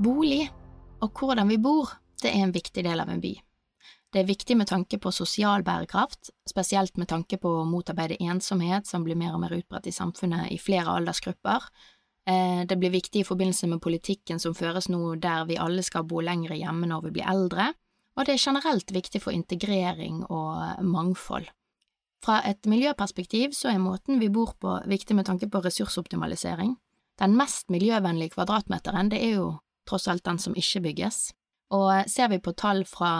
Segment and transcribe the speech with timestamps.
[0.00, 0.46] Bolig
[1.04, 1.90] og hvordan vi bor,
[2.22, 3.34] det er en viktig del av en by.
[4.10, 8.88] Det er viktig med tanke på sosial bærekraft, spesielt med tanke på å motarbeide ensomhet,
[8.88, 11.68] som blir mer og mer utbredt i samfunnet i flere aldersgrupper.
[12.26, 16.08] Eh, det blir viktig i forbindelse med politikken som føres nå, der vi alle skal
[16.08, 17.70] bo lenger hjemme når vi blir eldre,
[18.16, 21.52] og det er generelt viktig for integrering og mangfold.
[22.24, 26.78] Fra et miljøperspektiv så er måten vi bor på viktig med tanke på ressursoptimalisering.
[27.20, 29.50] Den mest miljøvennlige kvadratmeteren, det er jo
[29.90, 31.28] tross alt den som ikke bygges.
[31.74, 33.12] Og ser vi på tall fra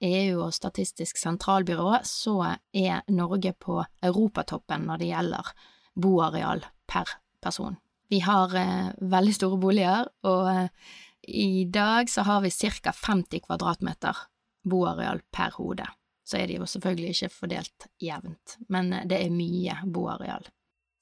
[0.00, 5.52] EU og Statistisk sentralbyrå, så er Norge på europatoppen når det gjelder
[5.98, 7.76] boareal per person.
[8.08, 10.94] Vi har eh, veldig store boliger, og eh,
[11.28, 12.94] i dag så har vi ca.
[12.96, 14.24] 50 kvadratmeter
[14.64, 15.84] boareal per hode.
[16.24, 20.48] Så er de jo selvfølgelig ikke fordelt jevnt, men eh, det er mye boareal.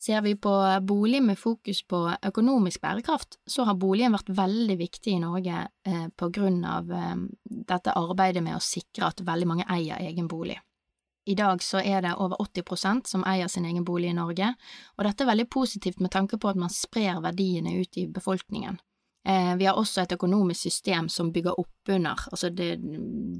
[0.06, 5.16] Ser vi på bolig med fokus på økonomisk bærekraft, så har boligen vært veldig viktig
[5.16, 9.66] i Norge eh, på grunn av eh, dette arbeidet med å sikre at veldig mange
[9.66, 10.60] eier egen bolig.
[11.26, 14.52] I dag så er det over 80% som eier sin egen bolig i Norge,
[14.94, 18.78] og dette er veldig positivt med tanke på at man sprer verdiene ut i befolkningen.
[19.26, 22.76] Eh, vi har også et økonomisk system som bygger opp under, altså det,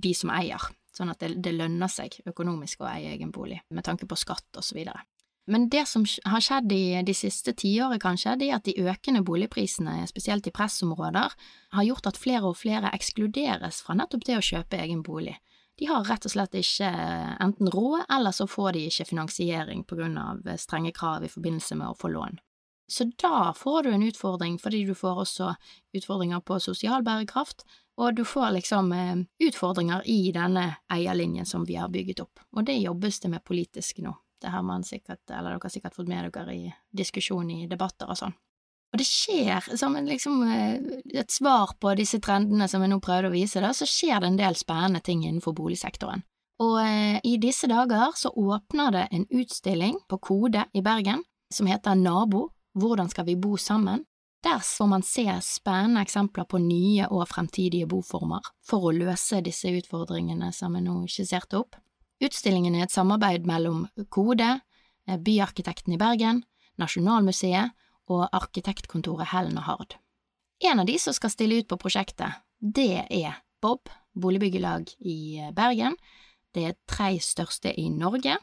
[0.02, 0.66] de som eier,
[0.98, 4.58] sånn at det, det lønner seg økonomisk å eie egen bolig, med tanke på skatt
[4.58, 5.06] og så videre.
[5.46, 9.22] Men det som har skjedd i de siste tiåret, kanskje, det er at de økende
[9.22, 11.36] boligprisene, spesielt i pressområder,
[11.76, 15.36] har gjort at flere og flere ekskluderes fra nettopp det å kjøpe egen bolig.
[15.78, 16.88] De har rett og slett ikke
[17.44, 21.78] enten råd, eller så får de ikke finansiering på grunn av strenge krav i forbindelse
[21.78, 22.40] med å få lån.
[22.88, 25.54] Så da får du en utfordring, fordi du får også
[25.94, 27.66] utfordringer på sosial bærekraft,
[27.96, 32.66] og du får liksom eh, utfordringer i denne eierlinjen som vi har bygget opp, og
[32.68, 34.14] det jobbes det med politisk nå.
[34.42, 38.10] Det har man sikkert, eller dere har sikkert fått med dere i diskusjon i debatter
[38.10, 38.36] og sånn.
[38.94, 40.76] Og det skjer, som liksom eh,
[41.20, 44.30] et svar på disse trendene som jeg nå prøvde å vise, da, så skjer det
[44.30, 46.22] en del spennende ting innenfor boligsektoren.
[46.64, 51.68] Og eh, i disse dager så åpner det en utstilling på Kode i Bergen som
[51.68, 54.02] heter Nabo– hvordan skal vi bo sammen?
[54.44, 59.72] Der får man se spennende eksempler på nye og fremtidige boformer for å løse disse
[59.78, 61.78] utfordringene som jeg nå skisserte opp.
[62.24, 64.60] Utstillingen er et samarbeid mellom Kode,
[65.06, 66.44] eh, Byarkitekten i Bergen,
[66.80, 67.72] Nasjonalmuseet
[68.08, 69.96] og arkitektkontoret Hellen og Hard.
[70.64, 75.52] En av de som skal stille ut på prosjektet, det er Bob, boligbyggelag i eh,
[75.52, 75.96] Bergen.
[76.54, 78.38] Det er tre største i Norge.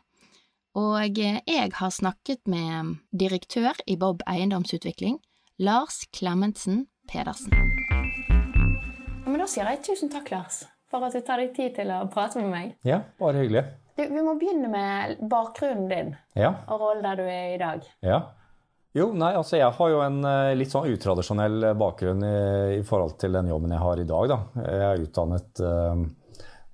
[0.78, 5.18] Og eh, jeg har snakket med direktør i Bob eiendomsutvikling,
[5.58, 7.54] Lars Klemetsen Pedersen.
[9.26, 12.04] Men da sier jeg tusen takk, Lars for at du tar deg tid til å
[12.14, 12.78] prate med meg.
[12.86, 13.66] Ja, bare hyggelig.
[13.98, 16.56] Du, vi må begynne med bakgrunnen din ja.
[16.66, 17.84] og rollen der du er i dag.
[18.06, 18.24] Ja.
[18.94, 22.34] Jo, nei, altså jeg har jo en eh, litt sånn utradisjonell bakgrunn i,
[22.78, 24.30] i, forhold til den jobben jeg har i dag.
[24.30, 24.66] Da.
[24.68, 26.04] Jeg er utdannet uh,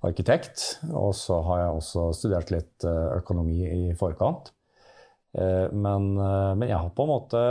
[0.04, 4.52] arkitekt, og så har jeg også studert litt uh, økonomi i forkant.
[5.32, 7.42] Uh, men, men, jeg har på en måte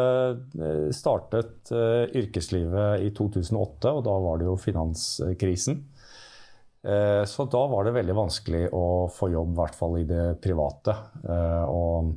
[0.94, 5.82] startet yrkeslivet i 2008, og da var det jo finanskrisen.
[6.84, 10.26] Eh, så da var det veldig vanskelig å få jobb, i hvert fall i det
[10.44, 10.96] private.
[11.28, 12.14] Eh, og,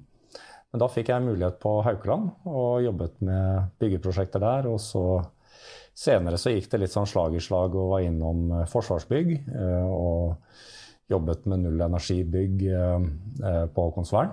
[0.73, 4.71] men da fikk jeg mulighet på Haukeland og jobbet med byggeprosjekter der.
[4.71, 5.07] Og så
[5.93, 9.35] senere så gikk det litt sånn slag i slag og var innom eh, Forsvarsbygg.
[9.91, 12.63] Og jobbet med null energibygg
[13.43, 14.31] på Håkonsvern.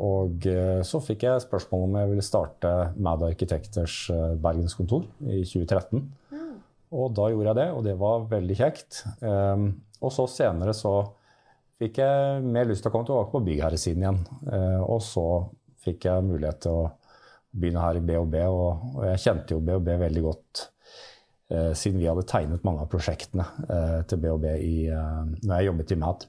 [0.00, 0.46] Og
[0.88, 4.06] så fikk jeg spørsmål om jeg ville starte Mad Arkitekters
[4.40, 6.06] bergenskontor i 2013.
[6.92, 9.02] Og da gjorde jeg det, og det var veldig kjekt.
[9.24, 9.68] Um,
[10.02, 10.96] og så senere så
[11.80, 14.20] fikk jeg mer lyst til å komme tilbake på byggherresiden igjen.
[14.44, 15.26] Uh, og så
[15.82, 16.90] fikk jeg mulighet til å
[17.52, 20.62] begynne her i BHB, og, jeg kjente jo BHB veldig godt
[21.52, 25.96] uh, siden vi hadde tegnet mange av prosjektene uh, til BHB i, når jeg jobbet
[25.96, 26.28] i MAD.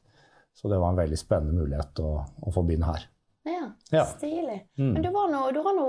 [0.53, 3.07] Så det var en veldig spennende mulighet å, å få begynne her.
[3.43, 4.03] Ja, ja.
[4.13, 4.61] stilig.
[4.79, 4.93] Mm.
[4.95, 5.87] Men du, no, du har nå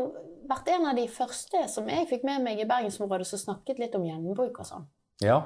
[0.49, 3.97] vært en av de første som jeg fikk med meg i bergensområdet som snakket litt
[3.99, 4.87] om gjenbruk og sånn.
[5.23, 5.39] Ja,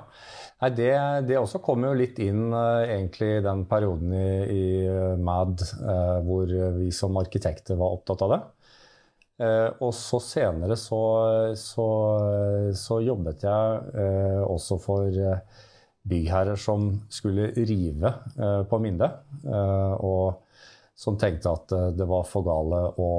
[0.62, 0.92] Nei, det,
[1.28, 5.60] det, også kom jo litt inn uh, egentlig i den perioden i, i uh, MAD
[5.82, 6.48] uh, hvor
[6.78, 8.40] vi som arkitekter var opptatt av det.
[9.38, 11.02] Uh, og så senere så,
[11.60, 11.88] så,
[12.74, 15.60] så jobbet jeg eh, også for eh,
[16.08, 19.10] byggherrer som skulle rive eh, på Minde.
[19.44, 20.47] Eh, og
[20.98, 23.10] som tenkte at eh, det var for gale å,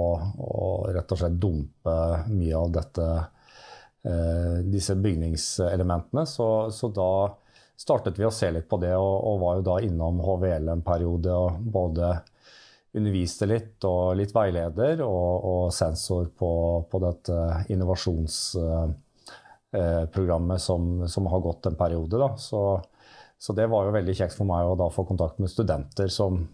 [0.44, 2.00] å rett og slett dumpe
[2.31, 3.12] mye av dette,
[4.64, 6.22] disse bygningselementene.
[6.24, 7.36] Så, så, da
[7.76, 10.84] startet vi å se litt på det, og, og var jo da innom HVL en
[10.86, 11.34] periode.
[11.36, 12.14] og både
[12.98, 21.25] underviste litt, og litt veileder og, og sensor på, på dette innovasjonsprogrammet eh, som, som,
[21.30, 22.30] har gått en periode.
[22.42, 22.82] Så,
[23.38, 26.48] så, det var jo veldig kjekt for meg å da få kontakt med studenter som,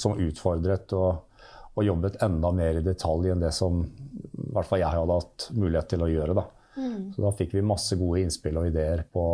[0.00, 1.42] som utfordret og,
[1.74, 5.48] og, jobbet enda mer i detalj enn det som i hvert fall jeg hadde hatt
[5.54, 6.36] mulighet til å gjøre.
[6.40, 6.46] Da.
[6.76, 7.12] Mm.
[7.14, 9.24] Så da fikk vi masse gode innspill og ideer på,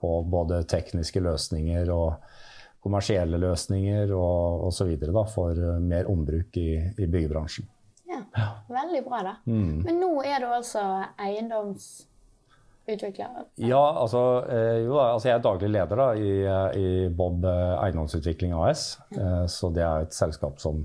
[0.00, 2.30] på både tekniske løsninger og
[2.80, 4.94] kommersielle løsninger og osv.
[5.34, 7.68] for eh, mer ombruk i, i byggebransjen.
[8.10, 9.34] Ja, Veldig bra, da.
[9.46, 9.82] Mm.
[9.84, 10.82] Men nå er du altså
[12.90, 13.48] eiendomsutvikler?
[13.64, 16.32] Ja, altså, eh, jo, altså jeg er daglig leder da, i,
[16.80, 18.86] i, Bob eh, Eiendomsutvikling AS.
[19.16, 19.44] Ja.
[19.50, 20.84] Så det er et selskap som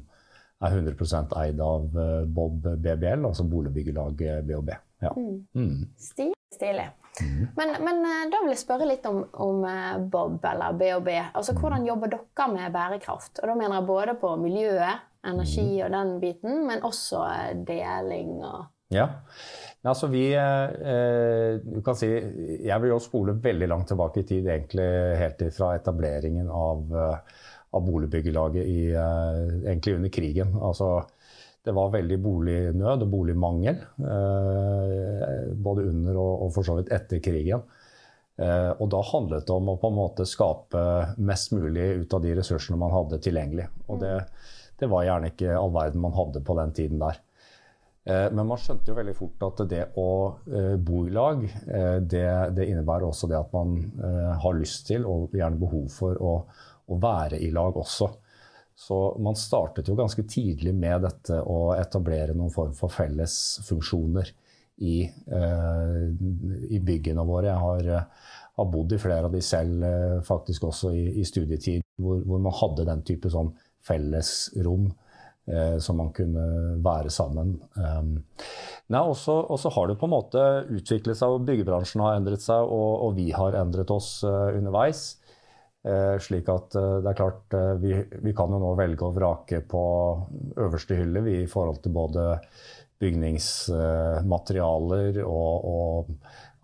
[0.64, 1.90] er 100% eid av
[2.32, 4.72] Bob BBL, altså boligbyggelag BHB.
[5.04, 5.12] Ja.
[5.18, 5.42] Mm.
[5.54, 5.90] Mm.
[6.56, 6.88] Stilig.
[7.22, 7.48] Mm.
[7.56, 11.10] Men, men, eh, da vil jeg spørre litt om, om eh, Bob eller BHB.
[11.32, 11.60] Altså, mm.
[11.62, 13.40] Hvordan jobber dere med bærekraft?
[13.42, 15.84] Og Da mener jeg både på miljøet, energi mm.
[15.86, 19.08] og den biten, men også eh, deling og Ja.
[19.86, 22.08] Altså vi eh, du kan si,
[22.66, 24.88] Jeg vil jo spole veldig langt tilbake i tid, egentlig
[25.20, 30.56] helt fra etableringen av, av boligbyggelaget i, egentlig under krigen.
[30.62, 31.04] Altså
[31.66, 37.22] det var veldig bolignød og boligmangel, eh, både under og, og for så vidt etter
[37.26, 37.64] krigen.
[38.38, 40.84] Eh, og da handlet det om å på en måte skape
[41.18, 43.66] mest mulig ut av de ressursene man hadde tilgjengelig.
[43.90, 44.14] Og det,
[44.78, 47.18] det var gjerne ikke all verden man hadde på den tiden der.
[48.06, 50.10] Eh, men man skjønte jo veldig fort at det å
[50.78, 51.42] bo i lag,
[52.06, 53.80] det, det innebærer også det at man
[54.42, 56.36] har lyst til og gjerne behov for å,
[56.86, 58.12] å være i lag også.
[58.76, 64.34] Så man startet jo ganske tidlig med dette å etablere noen form for felles funksjoner
[64.84, 67.54] i, i byggene våre.
[67.54, 68.10] Jeg har,
[68.60, 69.86] har, bodd i flere av de selv,
[70.28, 73.54] faktisk også i, i studietid, hvor, hvor, man hadde den type sånn
[73.86, 74.90] fellesrom
[75.78, 76.44] som man kunne
[76.82, 77.52] være sammen.
[77.78, 78.16] Um,
[78.90, 82.66] nei, også, også, har det på en måte utviklet seg, og byggebransjen har endret seg,
[82.66, 85.04] og, og vi har endret oss underveis.
[85.86, 87.92] Eh, slik at eh, det er klart eh, vi,
[88.24, 89.82] vi, kan jo nå velge å vrake på
[90.58, 92.40] øverste hylle vi, i forhold til både
[93.04, 96.10] bygningsmaterialer og, og,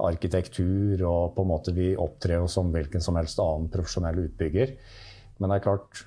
[0.01, 0.98] arkitektur.
[1.06, 4.74] Og på en måte vi opptrer jo som hvilken som helst annen profesjonell utbygger.
[5.42, 6.02] Men det er klart,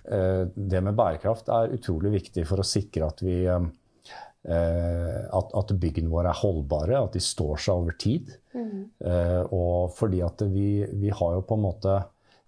[0.55, 6.31] det med bærekraft er utrolig viktig for å sikre at vi at, at byggene våre
[6.31, 8.31] er holdbare, at de står seg over tid.
[8.55, 8.85] Mm.
[9.57, 11.97] Og fordi at vi, vi har jo på en måte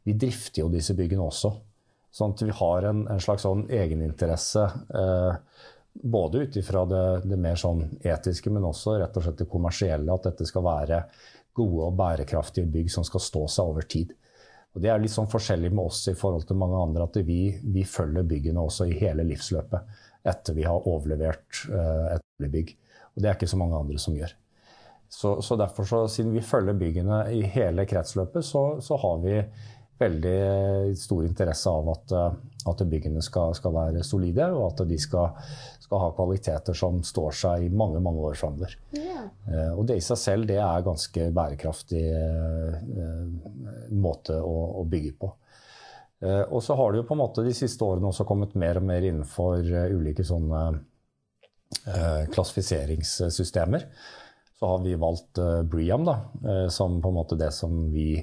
[0.07, 1.51] vi drifter jo disse byggene også.
[2.15, 4.63] Sånn at vi har en, en slags sånn egeninteresse
[5.01, 5.65] eh,
[6.15, 10.15] både ut ifra det, det, mer sånn etiske, men også rett og slett det kommersielle.
[10.15, 11.01] At dette skal være
[11.59, 14.15] gode og bærekraftige bygg som skal stå seg over tid.
[14.77, 17.49] Og Det er litt sånn forskjellig med oss i forhold til mange andre, at vi,
[17.65, 22.75] vi følger byggene også i hele livsløpet etter vi har overlevert eh, et bygg.
[23.15, 24.35] Og Det er ikke så mange andre som gjør.
[25.09, 29.39] Så, så derfor, så, siden vi følger byggene i hele kretsløpet, så, så har vi
[29.97, 32.37] veldig stor interesse av at, eh,
[32.69, 35.33] at byggene skal, skal, være solide, og at de skal,
[35.87, 38.77] skal, ha kvaliteter som står seg i mange mange år framover.
[38.97, 39.73] Yeah.
[39.77, 42.77] Og det i seg selv det er ganske bærekraftig eh,
[43.95, 45.33] måte å, å, bygge på.
[46.27, 48.81] Eh, og så har det jo på en måte de siste årene også kommet mer
[48.81, 49.65] og mer innenfor
[49.97, 50.69] ulike sånne
[52.31, 53.83] klassifiseringssystemer.
[54.57, 56.15] Så har vi valgt Briam da,
[56.73, 58.15] som på en måte det som vi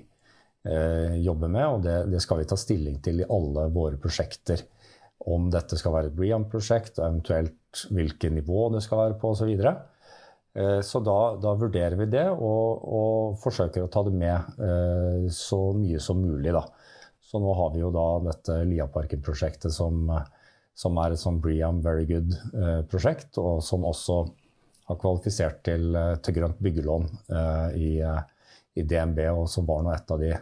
[0.64, 4.64] eh, jobber med, og det, det, skal vi ta stilling til i alle våre prosjekter.
[5.24, 9.44] Om dette skal være et BREAM-prosjekt, eventuelt hvilket nivå det skal være på osv.
[9.44, 9.74] Så, videre.
[10.54, 15.30] eh, så da, da, vurderer vi det og, og, forsøker å ta det med eh,
[15.32, 16.52] så mye som mulig.
[16.56, 16.66] Da.
[17.24, 20.12] Så nå har vi jo da dette Liaparken-prosjektet som,
[20.76, 24.24] som, er et sånn BREAM Very Good-prosjekt, og som også
[24.92, 27.92] har kvalifisert til, til grønt byggelån eh, i,
[28.76, 30.34] i DNB, og som var nå et av de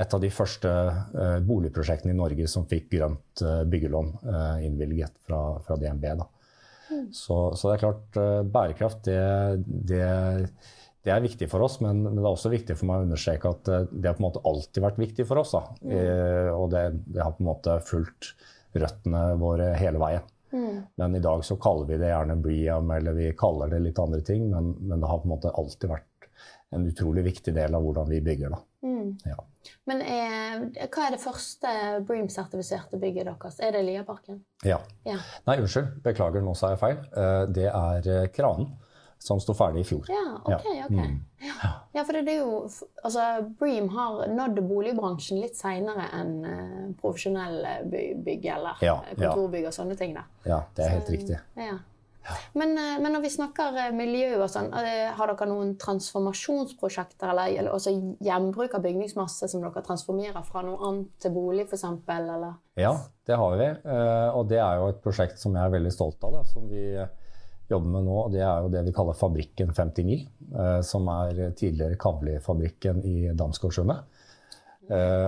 [0.00, 5.12] et av de første uh, boligprosjektene i Norge som fikk grønt uh, byggelån uh, innvilget
[5.26, 6.06] fra, fra DNB.
[6.92, 7.10] Mm.
[7.12, 8.16] Så, så, det er klart,
[8.52, 9.20] bærekraft det,
[9.66, 10.02] det,
[11.04, 13.52] det, er viktig for oss, men, men, det er også viktig for meg å understreke
[13.52, 15.54] at det har på en måte alltid vært viktig for oss.
[15.80, 15.94] Mm.
[16.52, 18.34] og det, det, har på en måte fulgt
[18.76, 20.28] røttene våre hele veien.
[20.52, 20.82] Mm.
[21.00, 24.20] Men i dag så kaller vi det gjerne Briam, eller vi kaller det litt andre
[24.20, 24.50] ting.
[24.50, 26.28] Men, men, det har på en måte alltid vært
[26.76, 28.52] en utrolig viktig del av hvordan vi bygger.
[28.52, 28.60] da.
[28.82, 29.16] Mm.
[29.24, 29.38] Ja.
[29.86, 31.72] Men er, hva er det første
[32.06, 33.60] Bream-sertifiserte bygget deres?
[33.62, 34.42] Er det Liaparken?
[34.66, 34.80] Ja.
[35.06, 35.18] ja.
[35.46, 36.00] Nei, unnskyld.
[36.04, 36.98] Beklager, nå sa jeg feil.
[37.14, 38.72] Eh, det er eh, kranen
[39.22, 40.08] som sto ferdig i fjor.
[40.10, 40.66] Ja, ok.
[40.84, 40.90] ok.
[40.90, 41.20] Mm.
[41.46, 41.70] Ja.
[41.94, 42.02] ja.
[42.02, 42.56] for det er jo
[43.04, 43.26] altså,
[43.60, 47.76] Bream har nådd boligbransjen litt seinere enn profesjonelle
[48.26, 48.82] bygg eller
[49.14, 50.16] kontorbygg og sånne ting.
[50.18, 50.26] da.
[50.42, 51.38] Ja, det er helt Så, riktig.
[51.54, 51.78] Ja.
[52.52, 57.32] Men, eh, men, når vi snakker eh, miljø og sånn, eh, har dere noen transformasjonsprosjekter
[57.32, 61.86] eller, eller også gjenbruk av bygningsmasse som dere transformerer fra noe annet til bolig f.eks.?
[62.80, 62.94] Ja,
[63.28, 63.68] det har vi.
[64.38, 66.38] Og det er jo et prosjekt som jeg er veldig stolt av.
[66.38, 66.86] Da, som vi
[67.68, 68.16] jobber med nå.
[68.32, 70.16] Det er jo det vi kaller Fabrikken 59.
[70.88, 74.08] Som er tidligere Kavli-fabrikken i Damsgårdsundet.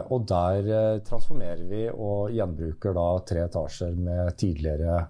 [0.09, 5.05] Og der transformerer vi og gjenbruker da tre etasjer med tidligere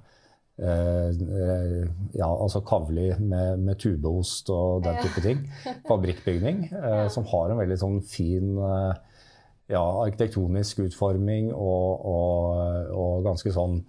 [0.59, 5.41] ja, altså Kavli med, med tubeost og den type ting.
[5.89, 6.69] Fabrikkbygning.
[6.71, 13.81] Eh, som har en veldig sånn fin ja, arkitektonisk utforming og, og, og, ganske sånn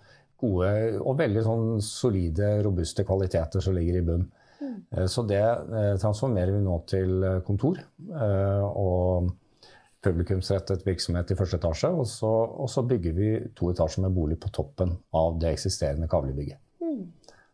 [0.41, 4.25] gode og veldig sånn solide, robuste kvaliteter som ligger i bunn.
[4.55, 4.75] Mm.
[5.11, 5.43] Så det
[6.01, 7.81] transformerer vi nå til kontor.
[8.09, 9.29] og
[10.05, 11.91] publikumsrettet virksomhet i første etasje.
[11.91, 16.09] Og så, og så, bygger vi to etasjer med bolig på toppen av det eksisterende
[16.11, 16.61] kavlebygget.
[16.83, 17.03] Mm.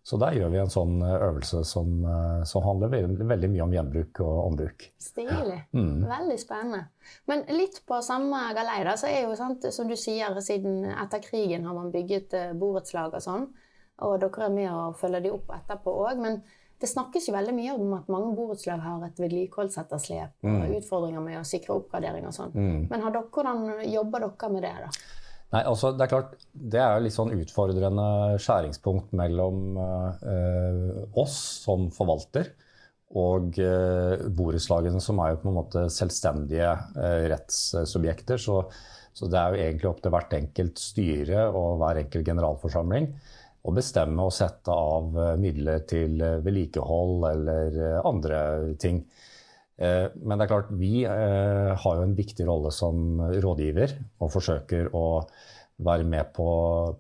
[0.04, 3.66] Så der gjør vi en sånn eh, øvelse som, eh, som handler veldig, veldig, mye
[3.68, 4.88] om gjenbruk og ombruk.
[5.02, 5.60] Stilig.
[5.78, 6.08] Mm.
[6.10, 6.86] Veldig spennende.
[7.30, 11.22] Men litt på samme galei, da, så er jo sant, som du sier, siden etter
[11.24, 13.46] krigen har man bygget uh, borettslag og sånn.
[14.02, 16.22] Og dere er med og følger de opp etterpå òg.
[16.24, 16.42] Men
[16.82, 20.56] det snakkes jo veldig mye om at mange borettslag har et vedlikeholdsetterslep mm.
[20.58, 22.54] og utfordringer med å sikre oppgradering og sånn.
[22.56, 22.80] Mm.
[22.90, 24.74] Men dere, hvordan jobber dere med det?
[24.86, 24.92] da?
[25.52, 28.08] Nei, altså Det er klart, det er jo litt sånn utfordrende
[28.42, 32.54] skjæringspunkt mellom eh, oss som forvalter
[33.20, 38.40] og eh, borettslagene, som er jo på en måte selvstendige eh, rettssubjekter.
[38.40, 38.62] Så,
[39.12, 43.12] så, det er jo egentlig opp til hvert enkelt styre og hver enkelt generalforsamling
[43.62, 48.40] å bestemme og sette av eh, midler til eh, vedlikehold eller eh, andre
[48.82, 49.04] ting.
[49.82, 55.24] Men det er klart, vi har jo en viktig rolle som rådgiver og forsøker å
[55.82, 56.46] være med på,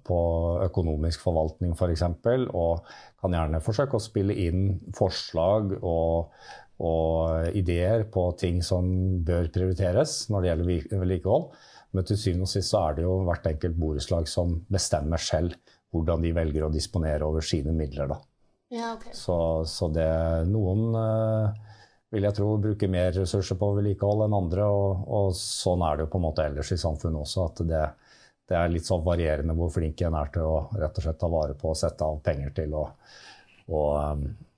[0.01, 0.18] på
[0.65, 2.01] økonomisk forvaltning f.eks.
[2.24, 2.88] For og
[3.22, 4.63] kan gjerne forsøke å spille inn
[4.98, 6.34] forslag og,
[6.82, 8.89] og, ideer på ting som
[9.30, 11.51] bør prioriteres når det gjelder vedlikehold.
[11.94, 15.53] Men til syvende og sist så er det jo hvert enkelt borettslag som bestemmer selv
[15.91, 18.12] hvordan de velger å disponere over sine midler.
[18.12, 18.19] Da.
[18.71, 19.13] Ja, okay.
[19.15, 19.36] så,
[19.67, 20.07] så, det
[20.48, 21.74] Noen uh,
[22.12, 26.07] vil jeg tro bruker mer ressurser på vedlikehold enn andre, og, og, sånn er det
[26.07, 27.50] jo på en måte ellers i samfunnet også.
[27.50, 27.83] at det,
[28.51, 31.31] det er litt sånn varierende hvor flink en er til å rett og slett ta
[31.31, 32.86] vare på og sette av penger til å,
[33.67, 34.50] um, Eh,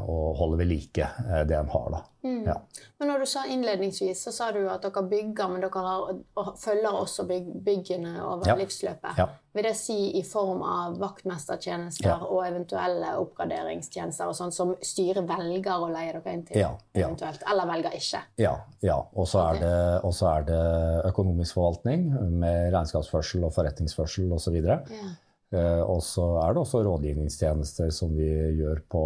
[0.00, 1.90] og holde ved like eh, det en har.
[1.92, 1.98] Da.
[2.24, 2.44] Mm.
[2.46, 2.54] Ja.
[2.98, 6.96] Men når du sa innledningsvis, så sa du at dere bygger, men dere har, følger
[6.96, 8.56] også bygg, byggene over ja.
[8.56, 9.20] livsløpet.
[9.20, 9.28] Ja.
[9.58, 15.84] Vil det si i form av vaktmestertjenester og eventuelle oppgraderingstjenester og sånn som styret velger
[15.84, 16.60] å leie dere inn til?
[16.96, 18.24] eventuelt, Eller velger ikke?
[18.40, 18.56] Ja.
[18.84, 18.98] ja.
[19.12, 19.64] Og så okay.
[19.68, 22.08] er, er, det økonomisk forvaltning
[22.40, 24.62] med regnskapsførsel og forretningsførsel osv.
[24.62, 25.74] Og, så ja.
[25.84, 28.30] og så er det også rådgivningstjenester som vi
[28.62, 29.04] gjør på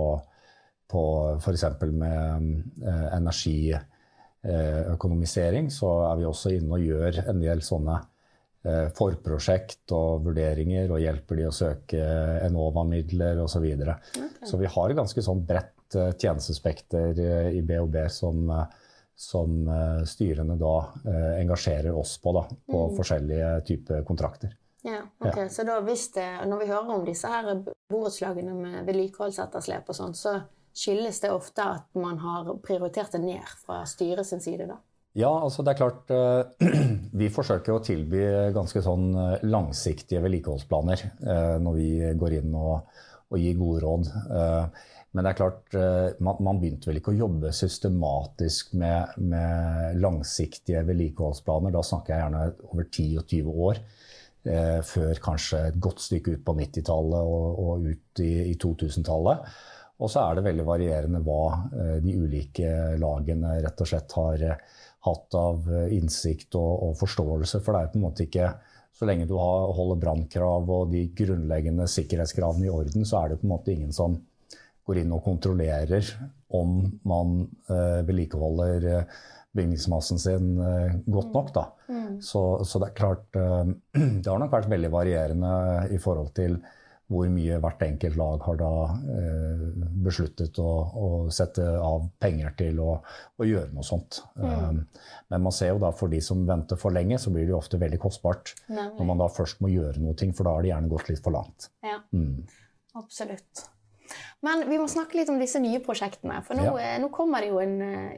[0.92, 1.02] på
[1.38, 1.64] f.eks.
[1.88, 2.44] med
[2.84, 7.96] eh, energiøkonomisering, så er vi også inne og gjør en del sånne
[8.68, 12.02] eh, forprosjekt og vurderinger og hjelper de å søke
[12.46, 13.64] Enova-midler osv.
[13.64, 13.70] Så,
[14.20, 14.46] okay.
[14.50, 17.10] så vi har et ganske sånn bredt eh, tjenestespekter
[17.52, 18.36] i BOB som,
[19.16, 19.48] som
[20.08, 20.76] styrene da
[21.40, 22.96] engasjerer oss på, da, på mm.
[22.98, 24.50] forskjellige typer kontrakter.
[24.82, 25.36] Ja, ok.
[25.36, 25.48] Ja.
[25.48, 30.16] Så da hvis det, når vi hører om disse her borettslagene med vedlikeholdsetterslep og sånn,
[30.18, 30.40] så
[30.76, 34.68] skyldes det ofte at man har prioritert det ned fra styret sin side?
[34.70, 34.78] da?
[35.18, 36.70] Ja, altså det er klart uh,
[37.20, 38.22] Vi forsøker å tilby
[38.54, 42.88] ganske sånn eh, langsiktige vedlikeholdsplaner uh, når vi går inn og,
[43.28, 44.10] og gir gode råd.
[45.12, 45.74] Men det er klart,
[46.24, 51.74] man, man, begynte vel ikke å jobbe systematisk med, med langsiktige vedlikeholdsplaner.
[51.74, 53.80] Da snakker jeg gjerne over 10 og 20 år.
[54.88, 59.52] før kanskje et godt stykke ut på 90-tallet og, og, ut i, i 2000-tallet.
[60.02, 64.44] Og så er det veldig varierende hva eh, de ulike lagene rett og slett har
[64.48, 67.62] eh, hatt av eh, innsikt og, og forståelse.
[67.62, 68.52] For det er på en måte ikke
[68.92, 73.38] Så lenge du har, holder brannkrav og de grunnleggende sikkerhetskravene i orden, så er det
[73.40, 74.18] på en måte ingen som
[74.86, 76.10] går inn og kontrollerer
[76.58, 77.38] om man
[77.70, 79.16] eh, vedlikeholder eh,
[79.56, 81.50] bygningsmassen sin eh, godt nok.
[81.54, 81.64] Da.
[81.88, 82.20] Mm.
[82.24, 83.26] Så, så, det er klart
[84.22, 85.54] Det har nok vært veldig varierende
[85.92, 86.58] i forhold til
[87.12, 88.70] hvor mye hvert enkelt lag har da
[89.16, 89.64] eh,
[90.04, 92.94] besluttet å, å, sette av penger til å,
[93.38, 94.22] å gjøre noe sånt.
[94.40, 94.46] Mm.
[94.48, 94.80] Um,
[95.32, 97.60] men man ser jo da for de som venter for lenge, så blir det jo
[97.60, 98.54] ofte veldig kostbart.
[98.72, 98.88] Nei.
[98.98, 101.36] Når man da først må gjøre noe, for da har det gjerne gått litt for
[101.36, 101.68] langt.
[101.84, 102.38] Ja, mm.
[103.00, 103.66] absolutt.
[104.44, 106.40] Men vi må snakke litt om disse nye prosjektene.
[106.46, 106.96] For nå, ja.
[107.00, 107.76] nå kommer det jo en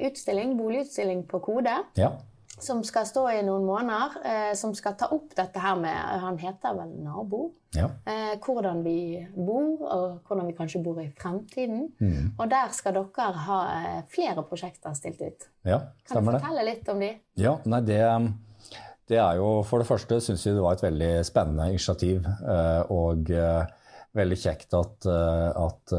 [0.09, 1.83] utstilling, boligutstilling på Kode.
[2.01, 2.15] Ja
[2.64, 6.38] som skal stå i noen måneder, eh, som skal ta opp dette her med Han
[6.40, 7.50] heter vel Nabo?
[7.75, 7.88] Ja.
[8.06, 11.88] Eh, hvordan vi bor, og hvordan vi kanskje bor i fremtiden.
[11.99, 12.35] Mm.
[12.38, 15.49] Og der skal dere ha eh, flere prosjekter stilt ut.
[15.66, 17.11] Ja, kan du fortelle litt om de?
[17.40, 18.00] Ja, nei, det,
[19.11, 22.25] det er jo For det første syns vi det var et veldig spennende initiativ.
[22.25, 23.64] Eh, og eh,
[24.14, 25.97] veldig kjekt at, eh, at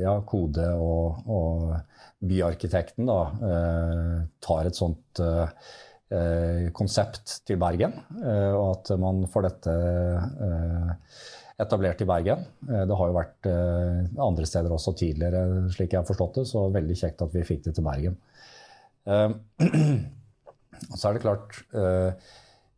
[0.00, 1.76] ja, Kode og, og
[2.24, 3.20] byarkitekten da,
[4.42, 5.20] tar et sånt
[6.72, 10.92] konsept til Bergen, eh, og at man får dette eh,
[11.60, 12.44] etablert i Bergen.
[12.62, 16.96] Det har jo vært andre steder også tidligere, slik jeg har forstått det, så veldig
[17.00, 18.14] kjekt at vi fikk det til Bergen.
[20.94, 21.56] Så er det klart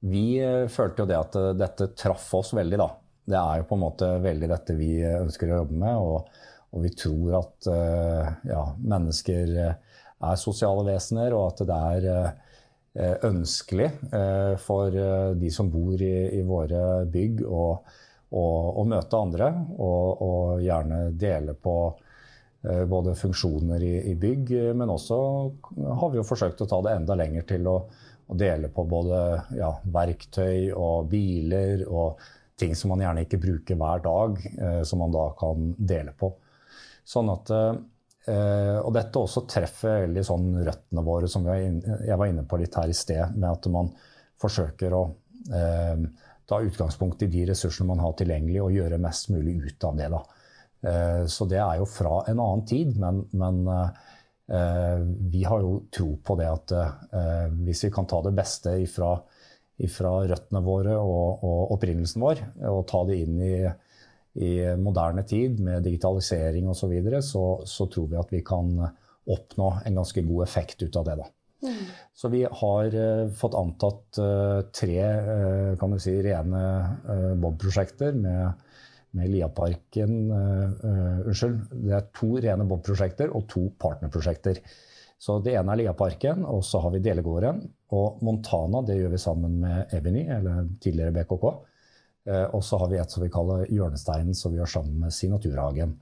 [0.01, 0.25] Vi
[0.73, 2.87] følte jo det at dette traff oss veldig, da.
[3.29, 6.01] Det er jo på en måte veldig dette vi ønsker å jobbe med.
[6.01, 6.31] Og,
[6.73, 7.69] og vi tror at
[8.49, 12.50] ja, mennesker er sosiale vesener, og at det er Eh,
[12.99, 17.65] ønskelig eh, for eh, de som bor i, våre bygg, å,
[18.87, 21.75] møte andre og, og, gjerne dele på
[22.61, 25.17] både funksjoner i, i, bygg, men også
[25.97, 27.75] har vi jo forsøkt å ta det enda lenger til å,
[28.29, 29.21] å dele på både
[29.57, 32.21] ja, verktøy og biler og
[32.61, 34.37] ting som man gjerne ikke bruker hver dag,
[34.85, 36.35] som man da kan dele på.
[37.09, 37.55] Sånn at
[38.29, 42.91] og dette også treffer veldig sånn røttene våre, som jeg var inne på litt her
[42.93, 43.89] i sted, med at man
[44.41, 45.03] forsøker å
[45.53, 46.05] eh,
[46.49, 50.11] ta utgangspunkt i de ressursene man har tilgjengelig, og gjøre mest mulig ut av det.
[50.91, 53.67] Eh, så det er jo fra en annen tid, men, men
[55.31, 56.73] vi har jo tro på det at
[57.63, 59.13] hvis vi kan ta det beste ifra,
[59.79, 63.53] ifra røttene våre og, og opprinnelsen vår, og ta det inn i
[64.35, 68.77] i moderne tid med digitalisering osv., så, videre, så så tror vi at vi kan
[69.31, 71.17] oppnå en ganske god effekt ut av det.
[71.21, 71.29] da.
[71.61, 71.81] Mm.
[72.15, 76.63] Så vi har uh, fått antatt uh, tre uh, kan du si, rene
[77.41, 78.63] Bob-prosjekter med,
[79.17, 84.63] med Liaparken Unnskyld, det er to rene Bob-prosjekter og to partnerprosjekter.
[85.21, 87.59] Så det ene er Liaparken, og så har vi Delegården.
[87.93, 91.45] Og Montana det gjør vi sammen med Ebony, eller tidligere BKK.
[92.29, 95.15] Eh, og så har vi et som vi kaller Hjørnesteinen, som vi gjør sammen med
[95.15, 95.97] Signaturhagen.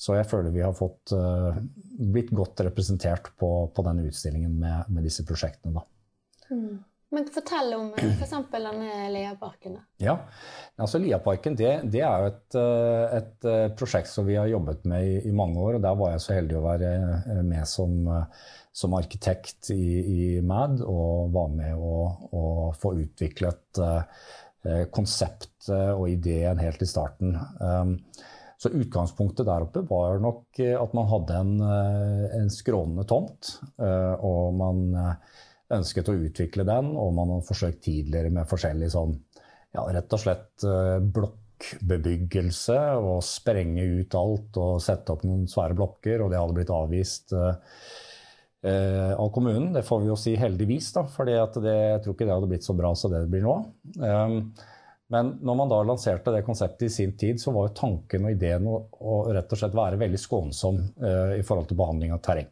[0.00, 1.58] Så jeg føler vi har fått uh,
[2.00, 5.82] blitt godt representert på, på denne utstillingen med, med disse prosjektene.
[6.48, 6.78] Mm.
[7.12, 8.32] Men fortell om f.eks.
[8.32, 9.76] For denne Liaparken.
[10.00, 10.14] Ja,
[10.80, 12.58] altså Liaparken det, det er jo et,
[13.18, 15.76] et, prosjekt som vi har jobbet med i, i, mange år.
[15.76, 16.92] og Der var jeg så heldig å være
[17.44, 18.08] med som,
[18.72, 22.44] som arkitekt i, i, MAD og var med å, å
[22.78, 24.49] få utviklet uh, Eh,
[24.92, 27.36] konseptet og ideen helt i starten.
[27.60, 27.94] Um,
[28.60, 33.54] så utgangspunktet der oppe var nok eh, at man hadde en, eh, en skrånende tomt.
[33.80, 34.82] Og man
[35.72, 39.14] ønsket å utvikle den, og man har forsøkt tidligere med forskjellig sånn
[39.72, 40.66] ja, rett og slett
[41.16, 42.78] blokkbebyggelse.
[43.00, 47.32] Og sprenge ut alt og sette opp noen svære blokker, og det hadde blitt avvist
[47.32, 47.54] eh,
[48.60, 49.70] av kommunen.
[49.72, 52.74] Det får vi jo si heldigvis, da, for jeg tror ikke det hadde blitt så
[52.76, 53.54] bra som det blir nå.
[53.96, 54.42] Um,
[55.10, 58.34] men når man da lanserte det konseptet i sin tid, så var jo tanken og
[58.36, 58.76] ideen å,
[59.34, 62.46] rett og slett være veldig skånsom uh, i forhold til behandling av terreng.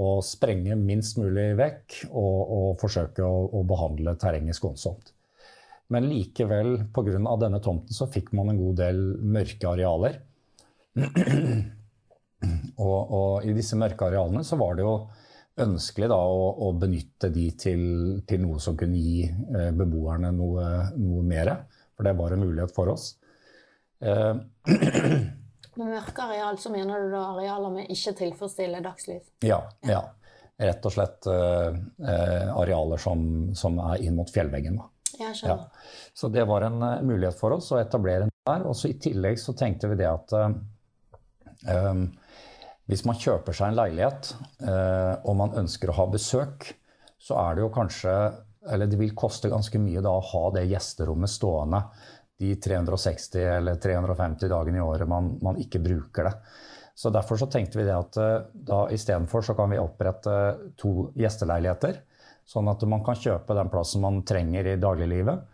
[0.00, 5.12] Og sprenge minst mulig vekk og, og forsøke å, å, behandle terrenget skånsomt.
[5.92, 7.20] Men likevel, pga.
[7.42, 10.16] denne tomten, så fikk man en god del mørke arealer.
[12.86, 14.96] og, og i disse mørke arealene så var det jo
[15.60, 17.84] ønskelig da, å, å, benytte de til,
[18.26, 20.66] til, noe som kunne gi eh, beboerne noe,
[20.98, 21.52] noe mer.
[21.94, 23.12] For det var en mulighet for oss.
[24.02, 24.34] Eh.
[25.74, 29.24] Med mørke areal så mener du da arealer med ikke tilfredsstiller dagslys?
[29.42, 29.56] Ja.
[29.82, 30.04] ja.
[30.62, 33.24] Rett og slett eh, eh arealer som,
[33.58, 34.78] som, er inn mot fjellveggen.
[34.78, 34.86] Da.
[35.18, 35.56] Jeg Ja.
[36.14, 38.62] Så det var en uh, mulighet for oss å etablere en der.
[38.70, 40.54] Og I tillegg så tenkte vi det at uh,
[41.90, 42.06] um,
[42.90, 46.68] hvis man kjøper seg en leilighet eh, og man ønsker å ha besøk,
[47.20, 48.16] så er det jo kanskje
[48.64, 51.82] Eller det vil koste ganske mye da å ha det gjesterommet stående
[52.40, 56.32] de 360 eller 350 dagene i året man, man ikke bruker det.
[56.94, 60.34] Så Derfor så tenkte vi det at eh, da istedenfor så kan vi opprette
[60.80, 62.00] to gjesteleiligheter.
[62.48, 65.44] Sånn at man kan kjøpe den plassen man trenger i dagliglivet.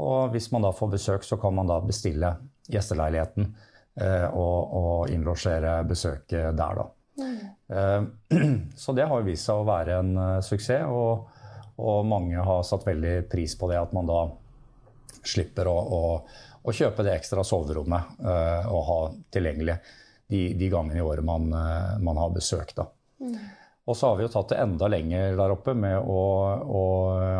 [0.00, 2.34] Og hvis man da får besøk, så kan man da bestille
[2.70, 3.50] gjesteleiligheten
[3.98, 6.84] og, og innlosjere besøket der, da.
[7.20, 8.06] Mm.
[8.82, 10.12] Så det har vist seg å være en
[10.46, 11.26] suksess, og,
[11.76, 14.22] og, mange har satt veldig pris på det at man da
[15.26, 16.00] slipper å, å,
[16.62, 18.22] å kjøpe det ekstra soverommet
[18.70, 18.98] og ha
[19.34, 19.76] tilgjengelig
[20.30, 21.50] de, de gangene i året man,
[22.00, 22.72] man har besøk.
[22.78, 22.88] da.
[23.90, 26.22] Og så har vi jo tatt det enda lenger der oppe med å,
[26.62, 26.82] å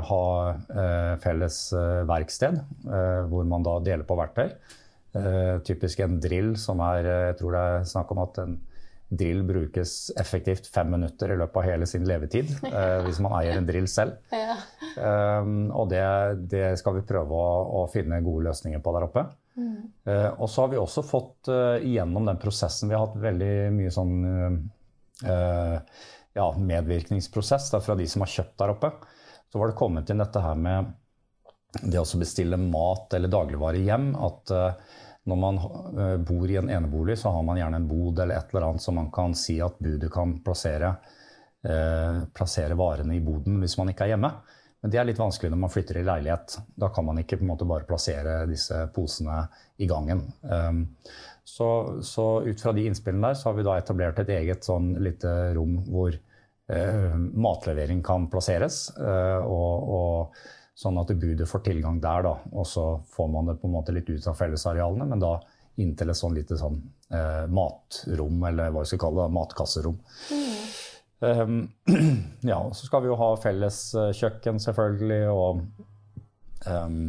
[0.08, 2.58] ha eh, felles eh, verksted,
[2.90, 4.48] eh, hvor man da deler på verktøy.
[5.12, 8.52] Eh, typisk en drill som er eh, Jeg tror det er snakk om at en
[9.10, 13.58] drill brukes effektivt fem minutter i løpet av hele sin levetid, Uh, hvis man eier
[13.58, 14.20] en drill selv.
[14.30, 14.54] Ja.
[15.74, 16.02] og det,
[16.50, 19.24] det, skal vi prøve å, å, finne gode løsninger på der oppe.
[19.58, 19.90] Mm.
[20.38, 21.50] og så har vi også fått
[21.82, 24.12] gjennom den prosessen Vi har hatt veldig mye sånn
[26.38, 28.92] ja, medvirkningsprosess da, fra de som har kjøpt der oppe.
[29.50, 30.94] Så var det kommet inn dette her med
[31.82, 34.12] det å bestille mat eller dagligvare hjem.
[34.18, 34.98] At uh,
[35.30, 38.54] når man uh, bor i en enebolig, så har man gjerne en bod eller et
[38.54, 40.94] eller annet som man kan si at budet kan plassere,
[41.68, 44.32] uh, plassere varene i boden hvis man ikke er hjemme.
[44.80, 46.54] Men det er litt vanskelig når man flytter i leilighet.
[46.80, 49.42] Da kan man ikke på en måte bare plassere disse posene
[49.76, 50.24] i gangen.
[50.40, 50.86] Um,
[51.44, 54.92] så, så, ut fra de innspillene der, så har vi da etablert et eget sånn
[55.02, 58.84] lite rom hvor eh, matlevering kan plasseres.
[58.96, 60.40] Eh, og, og,
[60.80, 62.34] sånn at budet får tilgang der, da.
[62.56, 65.34] Og så får man det på en måte litt ut av fellesarealene, men da
[65.80, 66.78] inntil et sånn lite sånn
[67.12, 69.98] eh, matrom, eller hva vi skal kalle det, matkasserom.
[70.32, 70.54] Mm.
[71.20, 71.58] Um,
[72.52, 75.60] ja, så skal vi jo ha felles eh, kjøkken, selvfølgelig, og
[76.66, 77.00] um,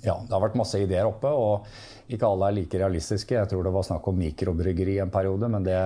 [0.00, 1.68] ja, det har vært masse ideer oppe, og
[2.10, 3.36] ikke alle er like realistiske.
[3.36, 5.78] Jeg tror det var snakk om mikrobryggeri en periode, men det,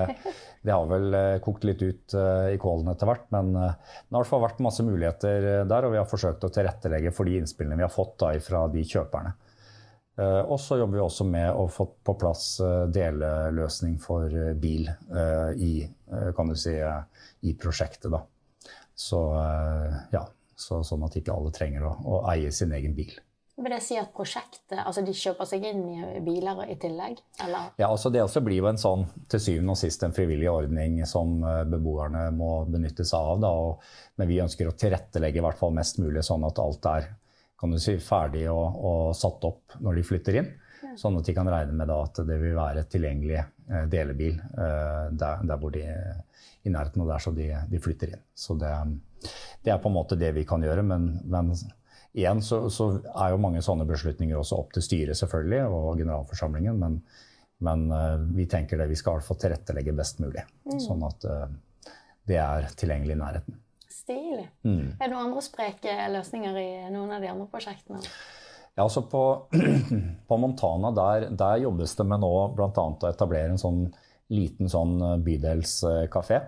[0.64, 3.26] det har vel eh, kokt litt ut eh, i kålen etter hvert.
[3.34, 6.46] Men eh, det har i hvert fall vært masse muligheter der, og vi har forsøkt
[6.46, 9.34] å tilrettelegge for de innspillene vi har fått da, fra de kjøperne.
[10.46, 12.44] Og så jobber vi også med å få på plass
[12.94, 14.30] deleløsning for
[14.62, 14.86] bil
[15.58, 15.72] i,
[16.54, 16.74] si,
[17.50, 18.06] i prosjektet.
[18.14, 18.20] Da.
[18.94, 19.24] Så,
[20.14, 20.22] ja,
[20.54, 23.10] så, sånn at ikke alle trenger å, å eie sin egen bil.
[23.54, 27.68] Vil det si at prosjektet Altså de kjøper seg inn i biler i tillegg, eller?
[27.78, 30.96] Ja, altså det også blir jo en sånn til syvende og sist en frivillig ordning
[31.06, 33.44] som eh, beboerne må benytte seg av.
[33.44, 33.84] Da, og,
[34.18, 37.06] men vi ønsker å tilrettelegge i hvert fall mest mulig sånn at alt er
[37.60, 40.50] kan du si, ferdig og, og satt opp når de flytter inn.
[40.82, 40.90] Ja.
[41.00, 44.34] Sånn at de kan regne med da, at det vil være et tilgjengelig eh, delebil
[44.34, 45.86] eh, der, der, hvor de
[46.66, 48.26] i nærheten av der så de, de flytter inn.
[48.34, 48.74] Så det,
[49.62, 50.82] det, er på en måte det vi kan gjøre.
[50.90, 51.54] men, men
[52.14, 56.78] Igjen så, så, er jo mange sånne beslutninger også opp til styret selvfølgelig, og generalforsamlingen.
[56.78, 57.00] Men,
[57.66, 60.44] men uh, vi tenker det vi skal i hvert fall tilrettelegge best mulig.
[60.68, 60.78] Mm.
[60.82, 61.92] Sånn at uh,
[62.30, 63.58] det er tilgjengelig i nærheten.
[63.90, 64.46] Stilig.
[64.62, 64.94] Mm.
[64.98, 68.02] Er det noen andre spreke løsninger i noen av de andre prosjektene?
[68.74, 69.22] Ja, altså på,
[70.28, 72.70] på Montana der, der, jobbes det med nå bl.a.
[72.74, 73.86] å etablere en sånn
[74.34, 76.40] liten sånn eh, bydelskafé.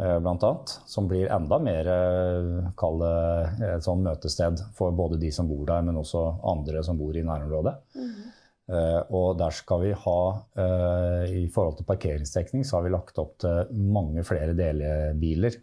[0.00, 1.88] Eh, blant annet, som blir enda mer
[2.80, 3.08] kalde,
[3.66, 7.24] et sånn møtested for både de som bor der, men også andre som bor i
[7.26, 7.74] nærområdet.
[7.98, 8.12] Mm.
[9.18, 10.20] Og der skal vi ha,
[11.26, 15.56] i forhold til parkeringsdekning, så har vi lagt opp til mange flere delebiler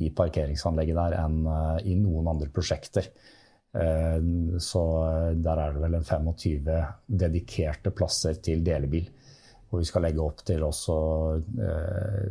[0.00, 1.42] i parkeringsanlegget der enn
[1.84, 3.10] i noen andre prosjekter.
[4.64, 4.84] Så
[5.44, 6.80] der er det vel en 25
[7.20, 9.12] dedikerte plasser til delebil.
[9.74, 10.96] Hvor vi skal legge opp til også
[11.66, 12.26] eh,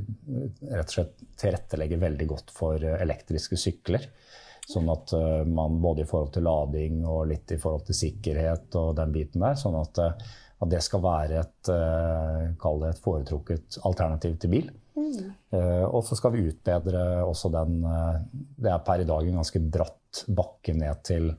[0.72, 4.06] rett og slett tilrettelegge veldig godt for eh, elektriske sykler.
[4.64, 8.78] Sånn at uh, man både i forhold til lading og litt i forhold til sikkerhet
[8.80, 14.54] og den biten der, sånn at, at det skal være et, et foretrukket alternativ til
[14.54, 14.72] bil.
[14.96, 15.34] Mm.
[15.90, 17.80] og så skal vi utbedre også den
[18.62, 21.32] Det er per i dag en ganske bratt bakke ned til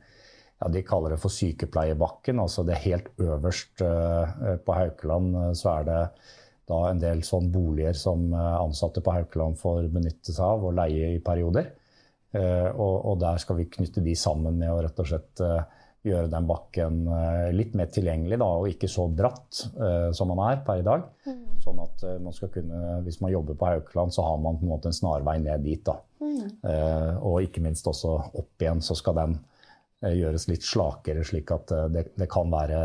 [0.64, 2.40] ja, De kaller det for sykepleierbakken.
[2.40, 6.03] altså det Helt øverst uh, på Haukeland uh, så er det
[6.64, 11.11] da en del sånn boliger som ansatte på Haukeland får benytte seg av og leie
[11.12, 11.66] i perioder.
[12.33, 15.42] Og, og, der skal vi knytte de sammen med å rett og slett
[16.09, 17.03] gjøre den bakken
[17.53, 19.61] litt mer tilgjengelig da, og ikke så bratt
[20.16, 21.05] som man er per i dag.
[21.29, 21.44] Mm.
[21.66, 24.72] Sånn at man skal kunne, hvis man jobber på Haukeland, så har man på en
[24.72, 25.85] måte en snarvei ned dit.
[25.85, 26.00] da.
[26.24, 26.48] Mm.
[27.20, 29.54] og ikke minst også opp igjen, så skal den Eh,
[30.12, 32.79] gjøres litt slakere, slik at eh, det, det, kan være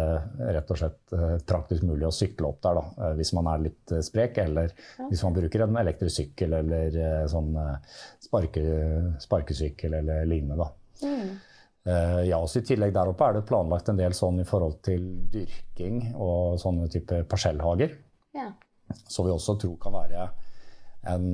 [0.55, 3.93] rett og slett eh, praktisk mulig å sykle opp der da, hvis man er litt
[4.05, 4.73] sprek, eller
[5.09, 6.97] hvis man bruker en elektrisk sykkel eller
[7.31, 7.53] sånn
[8.23, 8.63] sparke,
[9.23, 10.65] sparkesykkel eller lignende.
[10.65, 11.07] Da.
[11.07, 11.29] Mm.
[12.27, 15.05] Ja, også I tillegg der oppe er det planlagt en del sånn i forhold til
[15.31, 17.95] dyrking og sånne type parsellhager.
[18.35, 18.49] Ja.
[19.07, 20.27] Som vi også tror kan være
[21.09, 21.31] en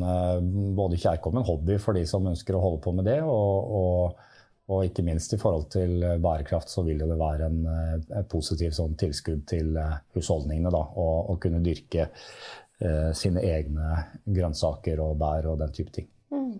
[0.77, 3.19] både kjærkommen hobby for de som ønsker å holde på med det.
[3.25, 4.34] og, og
[4.73, 8.95] Og ikke minst i forhold til bærekraft så vil det være en, en positiv sånn
[8.97, 9.75] tilskudd til
[10.15, 10.71] husholdningene.
[10.73, 16.09] Da, å kunne dyrke eh, sine egne grønnsaker og bær og den type ting.
[16.33, 16.55] Mm.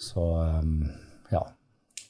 [0.00, 0.80] Så um,
[1.30, 1.44] ja.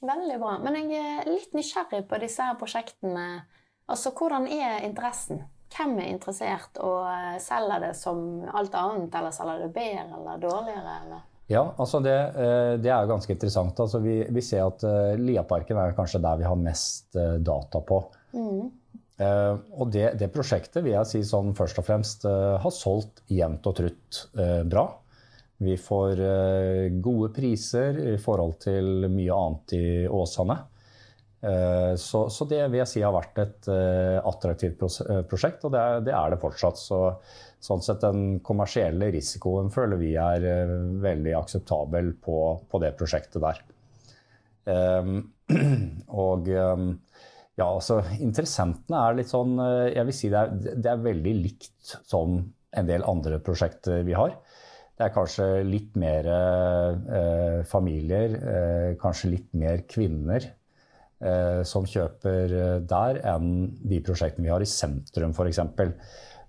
[0.04, 0.54] Veldig bra.
[0.62, 3.26] Men jeg er litt nysgjerrig på disse her prosjektene.
[3.88, 5.42] Altså, Hvordan er interessen?
[5.74, 8.18] Hvem er interessert, og eh, selger det som
[8.54, 10.98] alt annet, eller selger det bedre eller dårligere?
[11.02, 11.24] Eller?
[11.46, 13.80] Ja, altså det, eh, det, er jo ganske interessant.
[13.80, 17.82] Altså vi, vi, ser at uh, Liaparken er kanskje der vi har mest uh, data
[17.84, 18.00] på.
[18.32, 18.70] Mm.
[19.20, 23.66] Uh, og det, det, prosjektet vil jeg si sånn først og fremst har solgt jevnt
[23.70, 24.22] og trutt
[24.70, 24.88] bra.
[25.64, 26.18] Vi får
[27.00, 30.56] gode priser i forhold til mye annet i Åsane.
[32.00, 33.66] Så, så, det vil jeg si har vært et
[34.24, 34.78] attraktivt
[35.28, 36.78] prosjekt, og det, det er det fortsatt.
[36.80, 37.00] Så
[37.64, 40.44] Sånn sett Den kommersielle risikoen føler vi er
[41.00, 43.62] veldig akseptabel på, på, det prosjektet der.
[44.68, 45.16] Um,
[46.26, 46.90] og um,
[47.54, 49.58] ja, altså Interessentene er litt sånn
[49.92, 52.38] Jeg vil si det er, det er, veldig likt som
[52.74, 54.32] en del andre prosjekter vi har.
[54.94, 58.34] Det er kanskje litt mer eh, familier,
[58.98, 60.48] kanskje litt mer kvinner
[61.64, 62.52] som kjøper
[62.84, 63.48] der enn
[63.80, 65.60] de prosjektene vi har i sentrum, f.eks.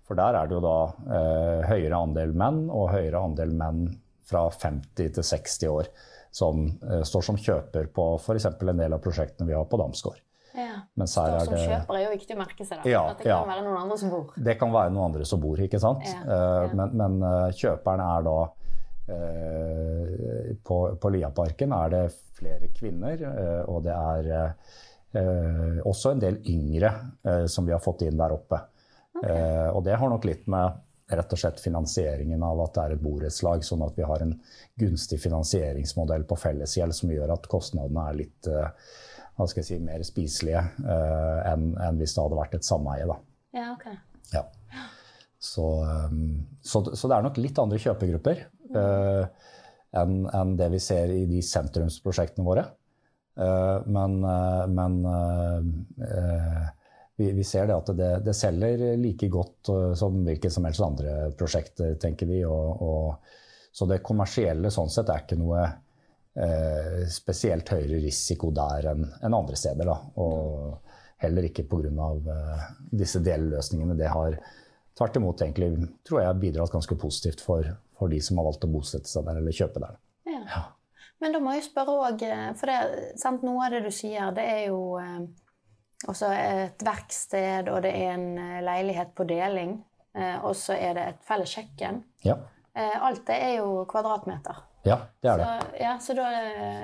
[0.05, 0.79] For der er det jo da
[1.17, 3.88] eh, høyere andel menn, og høyere andel menn
[4.25, 5.89] fra 50 til 60 år
[6.35, 8.51] som eh, står som kjøper på f.eks.
[8.53, 10.21] en del av prosjektene vi har på Damsgård.
[10.55, 10.83] Ja.
[10.95, 11.63] Mens her står som det...
[11.65, 12.83] kjøper er jo viktig å merke seg.
[12.83, 13.39] da, ja, At det kan ja.
[13.49, 14.38] være noen andre som bor.
[14.49, 16.05] Det kan være noen andre som bor, ikke sant.
[16.05, 18.38] Ja, eh, men, men kjøperen er da
[20.65, 26.89] På, på Liaparken er det flere kvinner, uh, og det er også en del yngre
[27.47, 28.57] som vi har fått inn der oppe.
[29.15, 29.31] Okay.
[29.31, 30.81] Eh, og det har nok litt med
[31.15, 34.33] rett og slett finansieringen av at det er et borettslag, sånn at vi har en
[34.81, 38.89] gunstig finansieringsmodell på fellesgjeld som gjør at kostnadene er litt eh,
[39.35, 43.07] hva skal jeg si, mer spiselige eh, enn, en hvis det hadde vært et sameie.
[43.11, 43.17] Da.
[43.55, 43.95] Ja, okay.
[44.33, 44.45] ja.
[45.45, 48.39] Så, um, så, så, det er nok litt andre kjøpegrupper
[48.73, 52.65] enn, en det vi ser i de sentrumsprosjektene våre.
[53.36, 54.99] Uh, men, uh, men
[57.15, 61.15] vi, vi, ser det at det, det, selger like godt som hvilket som helst andre
[61.38, 62.41] prosjekter, tenker vi.
[62.47, 63.36] Og, og,
[63.75, 69.36] så det kommersielle sånn sett er ikke noe eh, spesielt høyere risiko der enn en
[69.36, 69.88] andre steder.
[69.89, 69.95] Da.
[70.23, 72.12] Og heller ikke pga.
[72.28, 73.97] Uh, disse delløsningene.
[73.99, 74.38] Det har
[74.95, 78.71] tvert imot egentlig, tror jeg bidratt ganske positivt for, for, de som har valgt å
[78.71, 79.97] bosette seg der eller kjøpe der.
[80.29, 80.41] Ja.
[80.51, 80.63] Ja.
[81.23, 84.34] Men da må jeg spørre òg, eh, for det, sant, noe av det du sier,
[84.36, 84.79] det er jo
[86.10, 89.77] også et verksted, og det er en eh, leilighet på deling.
[90.15, 91.99] Eh, og så er det et felles kjøkken.
[92.25, 92.38] Ja.
[92.75, 94.63] Eh, alt det er jo kvadratmeter.
[94.86, 95.45] Ja, det er det.
[95.45, 96.25] Så, ja, så da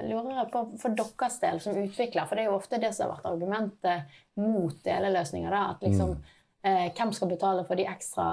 [0.07, 3.05] lurer jeg på for deres del som utvikler, for det er jo ofte det som
[3.05, 5.53] har vært argumentet mot deleløsninger.
[5.53, 6.39] Da, at liksom, mm.
[6.65, 8.25] eh, hvem skal betale for de ekstra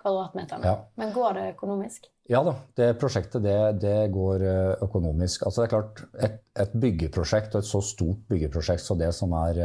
[0.00, 0.72] kvadratmeterne?
[0.72, 0.78] Ja.
[0.96, 2.08] Men går det økonomisk?
[2.30, 4.44] Ja da, det prosjektet det, det går
[4.86, 5.42] økonomisk.
[5.48, 9.34] Altså det er klart, et, et, byggeprosjekt og et så stort byggeprosjekt som det som
[9.34, 9.58] er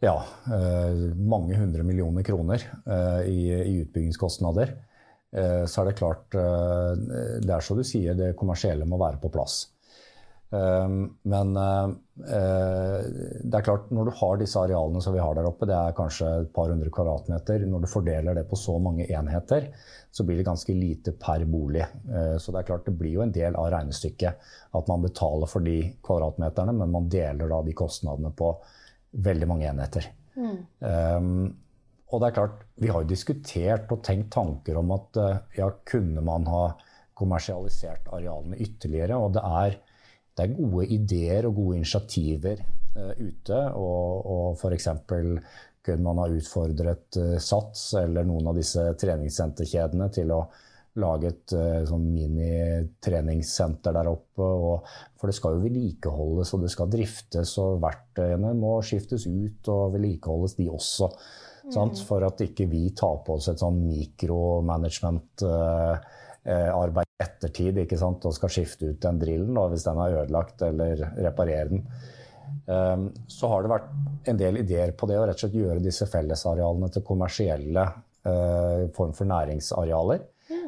[0.00, 0.14] ja,
[0.46, 4.74] eh, mange hundre millioner kroner eh, i, i utbyggingskostnader,
[5.32, 9.32] eh, så er det klart Det er så du sier, det kommersielle må være på
[9.34, 9.64] plass.
[10.48, 15.76] Men det er klart, når du har disse arealene som vi har der oppe, det
[15.76, 19.68] er kanskje et par hundre kvadratmeter, når du fordeler det på så mange enheter,
[20.08, 21.84] så blir det ganske lite per bolig.
[22.40, 24.48] Så det er klart, det blir jo en del av regnestykket
[24.80, 28.54] at man betaler for de kvadratmeterne, men man deler da de kostnadene på
[29.28, 30.08] veldig mange enheter.
[30.38, 30.58] Mm.
[30.80, 31.32] Um,
[32.08, 35.68] og det er klart, vi har jo diskutert og tenkt tanker om at eh, ja,
[35.84, 36.62] kunne man ha
[37.18, 39.18] kommersialisert arealene ytterligere?
[39.20, 39.76] Og det er,
[40.38, 42.62] det er gode ideer og gode initiativer
[42.94, 43.58] uh, ute.
[43.74, 44.88] Og, og f.eks.
[45.02, 50.40] kunne man ha utfordret uh, SATS eller noen av disse treningssenterkjedene til å
[50.98, 54.46] lage et uh, sånn minitreningssenter der oppe.
[54.46, 54.86] Og,
[55.18, 59.94] for det skal jo vedlikeholdes og det skal driftes, og verktøyene må skiftes ut og
[59.96, 61.06] vedlikeholdes, de også.
[61.68, 61.92] Mm.
[62.06, 66.17] For at ikke vi tar på oss et sånn mikromanagement-arbeid uh,
[66.48, 68.24] uh, ettertid ikke sant?
[68.24, 71.84] og skal skifte ut den drillen hvis den er ødelagt, eller reparere den.
[72.68, 75.84] Um, så har det vært en del ideer på det å rett og slett gjøre
[75.84, 80.26] disse fellesarealene til kommersielle uh, form for næringsarealer.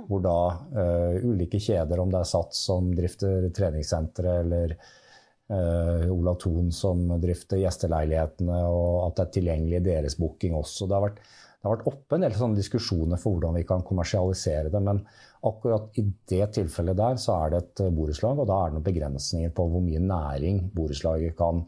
[0.09, 0.39] Hvor da
[0.77, 7.07] uh, ulike kjeder, om det er SATS som drifter treningssentre, eller uh, Olav Thon som
[7.23, 10.89] drifter gjesteleilighetene, og at det er tilgjengelig i deres booking også.
[10.89, 11.23] Det har vært
[11.61, 14.81] det har vært oppe en del sånne diskusjoner for hvordan vi kan kommersialisere det.
[14.81, 15.03] Men
[15.45, 18.87] akkurat i det tilfellet der så er det et borettslag, og da er det noen
[18.87, 21.61] begrensninger på hvor mye næring borettslaget kan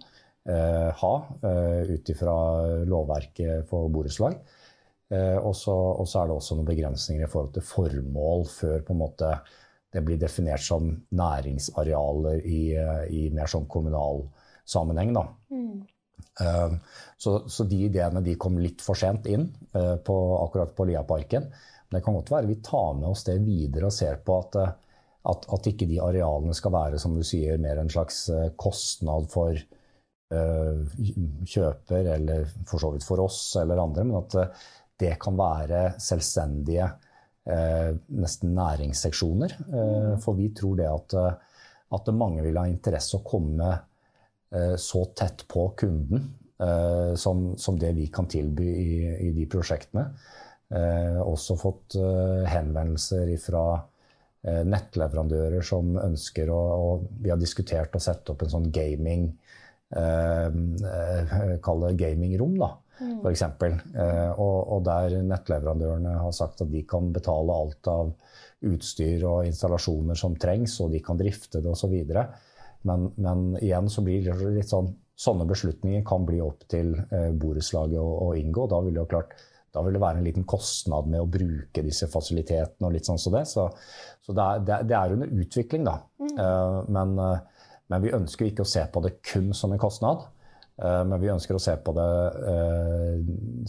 [0.48, 1.12] eh, ha
[1.44, 2.36] eh, ut ifra
[2.88, 4.40] lovverket for borettslag.
[5.12, 5.76] Eh, og så
[6.22, 9.34] er det også noen begrensninger i forhold til formål før på en måte
[9.92, 14.24] det blir definert som næringsarealer i, eh, i mer sånn kommunal
[14.64, 15.12] sammenheng.
[15.12, 15.26] Da.
[15.52, 15.82] Mm.
[16.40, 16.74] Uh,
[17.16, 21.48] så, så, de ideene de kom litt for sent inn uh, på, akkurat på Liaparken.
[21.50, 24.58] Men det kan godt være vi tar med oss det videre og ser på at,
[25.28, 28.24] at, at ikke de arealene skal være som du sier, mer en slags
[28.56, 29.58] kostnad for
[30.32, 34.54] kjøper, eller for så vidt for oss eller andre, men at
[35.02, 36.86] det kan være selvstendige
[37.48, 37.90] eh,
[38.22, 39.56] nesten næringsseksjoner.
[39.68, 41.64] Eh, for vi tror det at, eh,
[41.96, 43.82] at mange vil ha interesse å komme eh,
[44.76, 46.26] så tett på kunden
[46.60, 48.92] eh, som, som, det vi kan tilby i,
[49.28, 50.08] i de prosjektene.
[50.72, 51.96] Eh, også fått
[52.48, 53.64] henvendelser fra
[54.42, 59.28] nettleverandører som ønsker å, og Vi har diskutert å sette opp en sånn gaming
[61.62, 62.56] Kall det gamingrom.
[62.58, 62.70] da,
[63.02, 63.18] mm.
[63.20, 63.42] f.eks.
[63.44, 68.12] Eh, og, og der nettleverandørene har sagt at de kan betale alt av
[68.72, 71.96] utstyr og installasjoner som trengs, og de kan drifte det osv.
[72.88, 74.92] Men, men igjen så blir det litt sånn
[75.22, 78.64] Sånne beslutninger kan bli opp til eh, borettslaget å, inngå.
[78.66, 79.34] Da vil det jo klart
[79.72, 82.88] da vil det være en liten kostnad med å bruke disse fasilitetene.
[82.88, 83.46] og litt sånn som det.
[83.48, 83.68] Så,
[84.20, 85.94] så det, er, det, er, under utvikling, da.
[86.20, 86.32] Mm.
[86.36, 90.26] Uh, men, uh, men, vi ønsker ikke å se på det kun som en kostnad.
[90.76, 92.10] Uh, men vi ønsker å se på det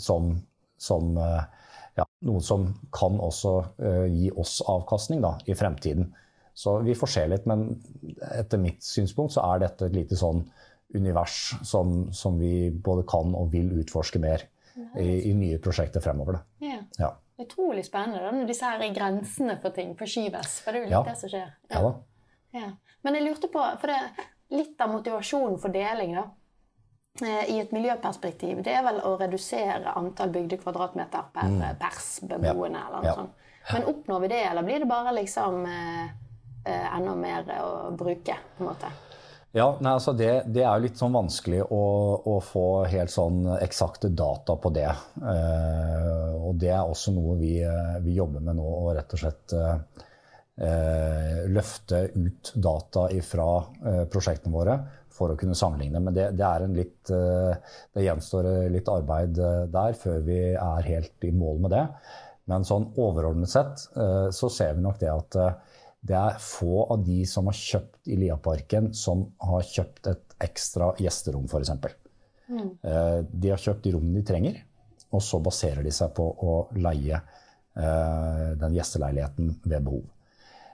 [0.01, 0.33] som,
[0.75, 3.55] som ja, noe som kan også
[4.11, 6.11] gi oss avkastning da, i fremtiden.
[6.53, 7.65] Så vi får se litt, men
[8.37, 10.43] etter mitt synspunkt så er dette et lite sånn
[10.93, 14.45] univers som, som vi både kan og vil utforske mer
[14.99, 16.37] i, i nye prosjekter fremover.
[16.61, 16.83] Ja.
[16.99, 17.09] ja.
[17.41, 20.59] Utrolig spennende når disse her grensene for ting forskyves.
[20.61, 21.03] For det er jo litt ja.
[21.09, 21.49] det som skjer.
[21.73, 21.95] Ja.
[22.59, 22.69] ja.
[23.03, 26.27] Men jeg lurte på, for det litt av motivasjonen for deling, da
[27.21, 31.61] Eh, i et miljøperspektiv, det er vel å redusere antall bygde kvadratmeter per mm.
[31.77, 32.79] persbeboende.
[32.79, 32.87] Ja.
[32.87, 33.13] eller noe ja.
[33.19, 33.43] sånt.
[33.69, 36.15] Men oppnår vi det, eller blir det bare liksom eh, eh,
[36.65, 38.37] enda mer å bruke?
[38.57, 38.91] på en måte?
[39.53, 41.83] Ja, nei, altså det, det, er jo litt sånn vanskelig å,
[42.25, 44.89] å få helt sånn eksakte data på det.
[44.89, 49.21] Eh, og det er også noe vi, eh, vi, jobber med nå, å rett og
[49.21, 49.77] slett eh,
[51.53, 53.47] løfte ut data fra
[54.09, 54.79] prosjektene våre
[55.13, 56.01] for å kunne sammenligne.
[56.01, 61.27] Men det, det, litt, eh, det gjenstår litt arbeid eh, der før vi er helt
[61.27, 61.85] i mål med det.
[62.49, 65.39] Men sånn overordnet sett eh, så ser vi nok det at
[66.03, 70.91] det er få av de som har kjøpt i Liaparken, som har kjøpt et ekstra
[70.99, 71.71] gjesterom, f.eks.
[72.51, 72.71] Mm.
[73.31, 74.57] De har kjøpt de rommene de trenger,
[75.15, 77.21] og så baserer de seg på å leie
[77.73, 80.03] den gjesteleiligheten ved behov.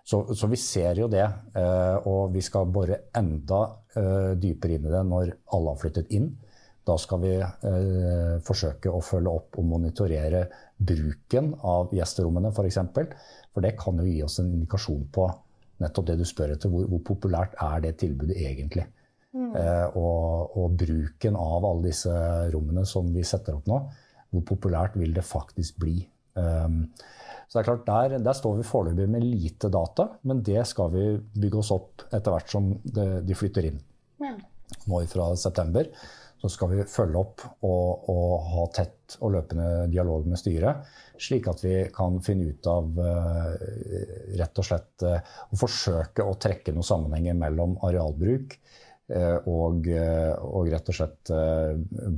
[0.10, 3.60] Så, så, vi ser jo det, eh, og vi skal bore enda
[3.94, 6.32] eh, dypere inn i det når alle har flyttet inn.
[6.90, 10.46] Da skal vi eh, forsøke å følge opp og monitorere
[10.80, 12.58] bruken av gjesterommene, f.eks.
[12.58, 13.12] For, eksempel.
[13.54, 15.28] for det kan jo gi oss en indikasjon på
[15.84, 16.72] nettopp det du spør etter.
[16.72, 18.88] Hvor, hvor populært er det tilbudet egentlig?
[19.36, 19.52] Mm.
[19.54, 22.14] Eh, og, og, bruken av alle disse
[22.54, 23.84] rommene som vi setter opp nå,
[24.34, 26.00] hvor populært vil det faktisk bli?
[26.38, 26.84] Um,
[27.50, 30.92] så det er klart, Der, der står vi foreløpig med lite data, men det skal
[30.94, 33.80] vi bygge oss opp etter hvert som de, de flytter inn.
[34.22, 34.36] Ja.
[34.90, 35.90] Nå fra september
[36.40, 40.86] så skal vi følge opp og, og, ha tett og løpende dialog med styret,
[41.20, 43.56] slik at vi kan finne ut av uh,
[44.40, 45.18] rett og slett uh,
[45.52, 48.89] å forsøke å trekke noen sammenhenger mellom arealbruk, Eh,
[49.50, 51.72] og, eh, og, rett og slett eh,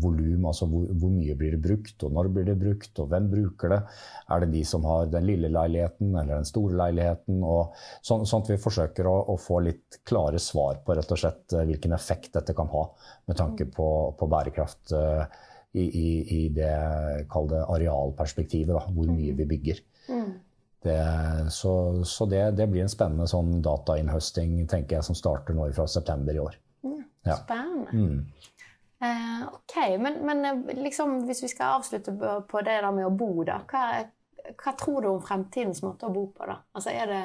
[0.04, 3.30] volum, altså hvor, hvor, mye blir det brukt, og når blir det brukt, og hvem
[3.32, 3.80] bruker det.
[4.32, 7.40] Er det de som har den lille leiligheten eller den store leiligheten?
[7.48, 11.22] og Sånn, sånn at vi forsøker å, å, få litt klare svar på rett og
[11.22, 12.84] slett hvilken effekt dette kan ha
[13.30, 13.88] med tanke på,
[14.20, 16.72] på bærekraft i, i, i det,
[17.32, 19.80] kalde arealperspektivet, da, hvor mye vi bygger.
[20.12, 20.32] Mm.
[20.82, 20.98] Det,
[21.54, 21.74] så,
[22.10, 26.36] så det, det, blir en spennende sånn datainnhøsting tenker jeg, som starter nå fra september
[26.36, 26.60] i år.
[26.82, 27.36] Ja.
[27.36, 27.92] Spennende.
[27.92, 28.26] Mm.
[29.02, 32.12] Eh, ok, men, men, eh, liksom, hvis vi skal avslutte
[32.48, 33.56] på det der med å bo, da.
[33.70, 34.04] Hva,
[34.54, 36.46] hva tror du om fremtidens måte å bo på?
[36.46, 36.60] da?
[36.78, 37.22] Altså, er det,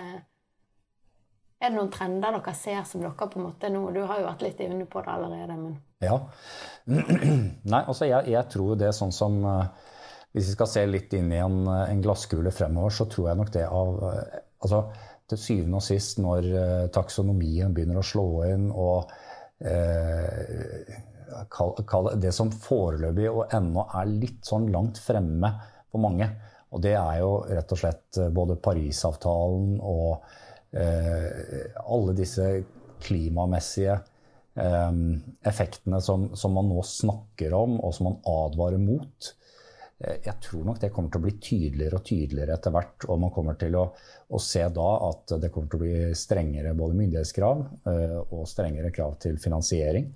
[1.61, 4.29] er det noen trender dere ser som dere på en måte nå Du har jo
[4.29, 6.17] vært litt inne på det allerede, men Ja.
[7.73, 9.69] Nei, altså jeg, jeg tror det er sånn som uh,
[10.33, 13.53] Hvis vi skal se litt inn i en, en glasskule fremover, så tror jeg nok
[13.53, 14.87] det av Altså
[15.27, 16.45] til syvende og sist, når
[16.95, 19.36] taksonomien begynner å slå inn og Eh,
[22.21, 25.51] det som foreløpig og ennå er litt sånn langt fremme
[25.91, 26.29] for mange.
[26.75, 30.27] Og det er jo rett og slett både Parisavtalen og
[30.77, 32.49] eh, alle disse
[33.07, 33.97] klimamessige
[34.61, 34.93] eh,
[35.47, 39.33] effektene som, som, man nå snakker om, og som man advarer mot.
[39.99, 43.09] Eh, jeg tror nok det kommer til å bli tydeligere og tydeligere etter hvert.
[43.09, 43.87] Og man kommer til å,
[44.27, 48.91] å se da at det kommer til å bli strengere både myndighetskrav eh, og strengere
[48.95, 50.09] krav til finansiering.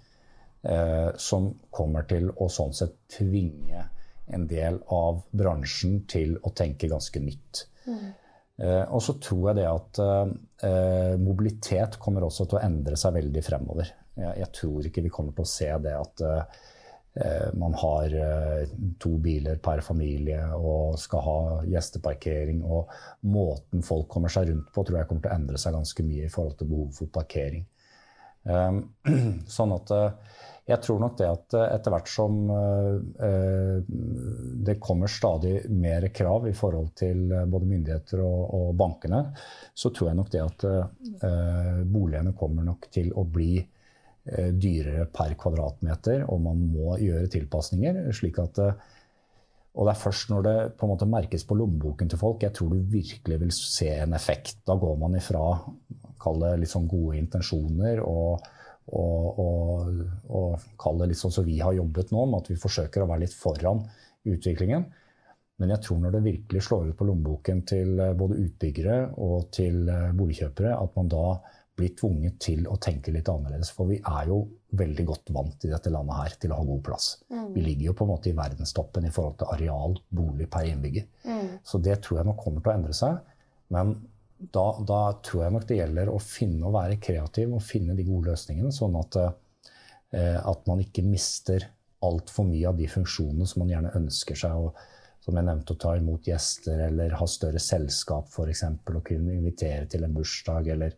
[0.63, 3.87] Eh, som kommer til å sånn sett tvinge
[4.31, 7.63] en del av bransjen til å tenke ganske nytt.
[7.87, 8.11] Mm.
[8.61, 13.17] Eh, og så tror jeg det at eh, mobilitet kommer også til å endre seg
[13.17, 13.95] veldig fremover.
[14.21, 16.23] Jeg, tror ikke vi kommer til å se det at
[17.59, 18.13] man har
[19.03, 22.61] to biler per familie og skal ha gjesteparkering.
[22.63, 22.93] Og
[23.27, 26.29] måten folk kommer seg rundt på, tror jeg kommer til å endre seg ganske mye
[26.29, 27.67] i forhold til behov for parkering.
[29.59, 29.91] Sånn at
[30.71, 33.81] jeg tror nok det at eh, etter hvert som eh,
[34.67, 39.23] det kommer stadig mer krav i forhold til eh, både myndigheter og, bankene,
[39.75, 40.65] så tror jeg nok det at
[41.91, 43.59] boligene kommer nok til å bli
[44.25, 48.03] dyrere per kvadratmeter, og man må gjøre tilpasninger.
[48.13, 48.59] slik at
[49.71, 52.53] og det er først når det på en måte merkes på lommeboken til folk, jeg
[52.57, 54.59] tror du virkelig vil se en effekt.
[54.67, 55.45] Da går man ifra
[56.21, 58.49] kall det litt sånn gode intensjoner og
[58.91, 60.01] og, og,
[60.35, 63.11] og kall det litt sånn som vi har jobbet nå, med at vi forsøker å
[63.11, 63.85] være litt foran
[64.27, 64.87] utviklingen.
[65.61, 69.51] Men jeg tror når det virkelig slår ut på lommeboken til eh, både utbyggere og
[69.55, 71.25] til eh, boligkjøpere, at man da
[71.81, 73.73] blir tvunget til å tenke litt annerledes.
[73.75, 74.43] For vi er jo
[74.77, 77.11] veldig godt vant i dette landet her til å ha god plass.
[77.33, 77.49] Mm.
[77.57, 81.09] Vi ligger jo på en måte i verdenstoppen i forhold til areal, bolig per innbygger.
[81.27, 81.59] Mm.
[81.67, 83.19] Så det tror jeg nok kommer til å endre seg.
[83.75, 83.97] Men
[84.41, 88.07] da, da, tror jeg nok det gjelder å finne og være kreativ og finne de
[88.09, 89.19] gode løsningene, sånn at,
[90.17, 91.67] eh, at man ikke mister
[92.07, 94.57] altfor mye av de funksjonene som man gjerne ønsker seg.
[94.57, 94.81] Og,
[95.31, 98.65] som jeg nevnte, å ta imot gjester eller ha større selskap, f.eks.
[98.91, 100.97] Og kunne invitere til en bursdag eller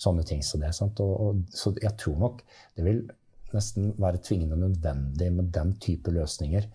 [0.00, 0.72] sånne ting som det.
[0.80, 2.42] Og, og, så jeg tror nok
[2.76, 3.04] det vil
[3.54, 6.68] nesten være tvingende nødvendig med den type løsninger.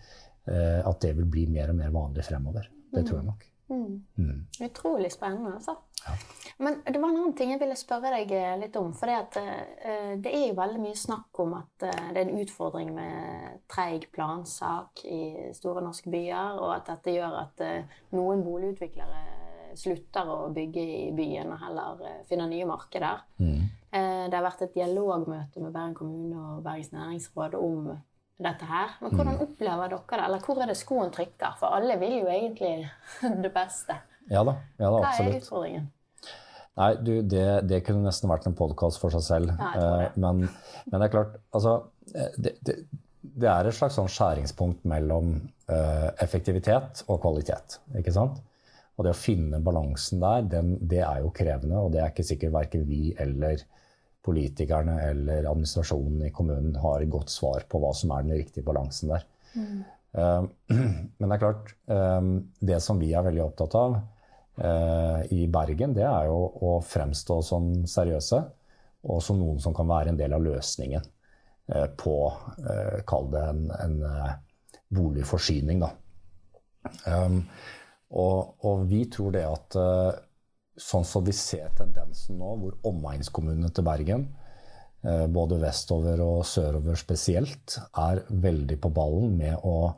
[0.50, 2.70] Eh, at det vil bli mer og mer vanlig fremover.
[2.94, 3.46] Det tror jeg nok.
[3.70, 3.98] Mm.
[4.18, 4.38] Mm.
[4.66, 5.76] Utrolig spennende, altså.
[6.06, 6.18] Ja.
[6.62, 8.90] Men det var en annen ting jeg ville spørre deg eh, litt om.
[8.98, 12.42] For det, uh, det er jo veldig mye snakk om at uh, det er en
[12.42, 15.22] utfordring med treig plansak i
[15.56, 17.64] store norske byer, og at dette gjør at
[18.12, 19.24] noen boligutviklere
[19.80, 23.24] slutter å bygge i byen og heller finner nye markeder.
[23.38, 23.68] Mm.
[23.94, 27.92] Det har vært et dialogmøte med Bergen kommune og Bergens næringsråd om
[28.40, 28.98] dette her.
[29.00, 29.42] Men hvordan mm.
[29.46, 30.26] opplever dere det?
[30.26, 31.58] Eller hvor er det skoen trykker?
[31.62, 32.90] For alle vil jo egentlig
[33.46, 34.00] det beste.
[34.30, 35.32] Ja da, ja da absolutt.
[35.32, 35.88] Hva er utfordringen?
[36.80, 39.54] Nei, du, det, det, kunne nesten vært en podkast for seg selv.
[39.60, 40.12] Nei, det.
[40.22, 41.74] men, men, det er klart, altså
[42.14, 42.76] eh, det, det,
[43.20, 45.34] det er et slags sånn skjæringspunkt mellom
[45.72, 47.82] uh, effektivitet og kvalitet.
[48.00, 48.40] ikke sant?
[48.96, 52.28] Og det å finne balansen der, den, det er jo krevende, og det er ikke
[52.28, 53.66] sikkert verken vi eller
[54.24, 58.68] politikerne eller administrasjonen i kommunen har et godt svar på hva som er den riktige
[58.68, 59.28] balansen der.
[59.56, 59.84] Mm.
[60.16, 60.48] Uh,
[61.20, 62.32] men det er klart, um,
[62.72, 64.00] det som vi er veldig opptatt av
[64.60, 68.40] i Bergen, det er jo å fremstå som seriøse
[69.08, 71.06] og som noen som kan være en del av løsningen
[72.02, 72.16] på
[73.08, 73.96] Kall det en, en
[74.92, 75.94] boligforsyning, da.
[77.06, 77.44] Um,
[78.10, 79.78] og, og, vi tror det at
[80.80, 84.26] sånn som vi ser tendensen nå, hvor omegnskommunene til Bergen,
[85.04, 89.92] eh, både vestover og sørover spesielt, er veldig på ballen med å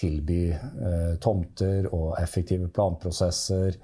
[0.00, 3.76] tilby eh, tomter og effektive planprosesser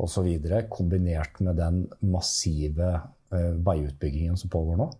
[0.00, 0.28] osv.,
[0.72, 2.90] kombinert med den massive
[3.32, 4.90] eh, veiutbyggingen som pågår nå,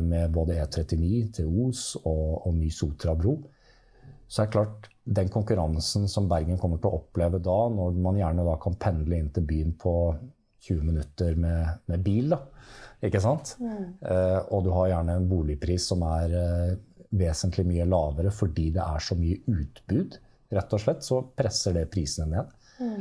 [0.00, 3.34] med både E39 til Os og, og ny Sotrabro,
[4.24, 8.18] så er det klart den konkurransen som Bergen kommer til å oppleve da, når man
[8.20, 9.94] gjerne da kan pendle inn til byen på
[10.64, 12.38] 20 minutter med, med bil, da,
[13.02, 13.56] ikke sant?
[13.58, 13.96] Mm.
[14.04, 16.74] Eh, og du har gjerne en boligpris som er eh,
[17.10, 20.18] vesentlig mye lavere fordi det er så mye utbud,
[20.50, 22.52] rett og slett, så presser det prisene ned.
[22.80, 23.00] Mm.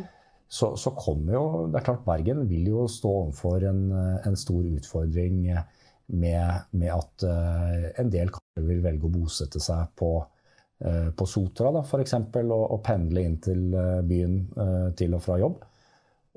[0.50, 3.84] Så, så, kommer jo Det er klart, Bergen vil jo stå overfor en,
[4.26, 5.44] en stor utfordring
[6.10, 11.28] med, med at uh, en del kanskje vil velge å bosette seg på uh, på
[11.30, 12.16] Sotra da, f.eks.
[12.42, 14.38] Og, og pendle inn til eh, byen
[14.98, 15.58] til og fra jobb.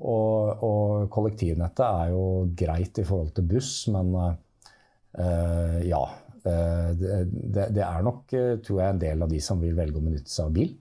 [0.03, 2.25] Og, og, kollektivnettet er jo
[2.59, 6.03] greit i forhold til buss, men uh, ja.
[6.43, 8.33] Det, det, er nok,
[8.65, 10.73] tror jeg, en del av de som vil velge å benytte seg av bil.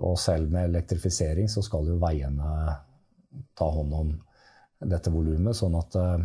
[0.00, 2.74] Og selv med elektrifisering så skal jo veiene
[3.56, 4.12] ta hånd om
[4.80, 5.56] dette volumet.
[5.56, 6.20] Sånn at uh,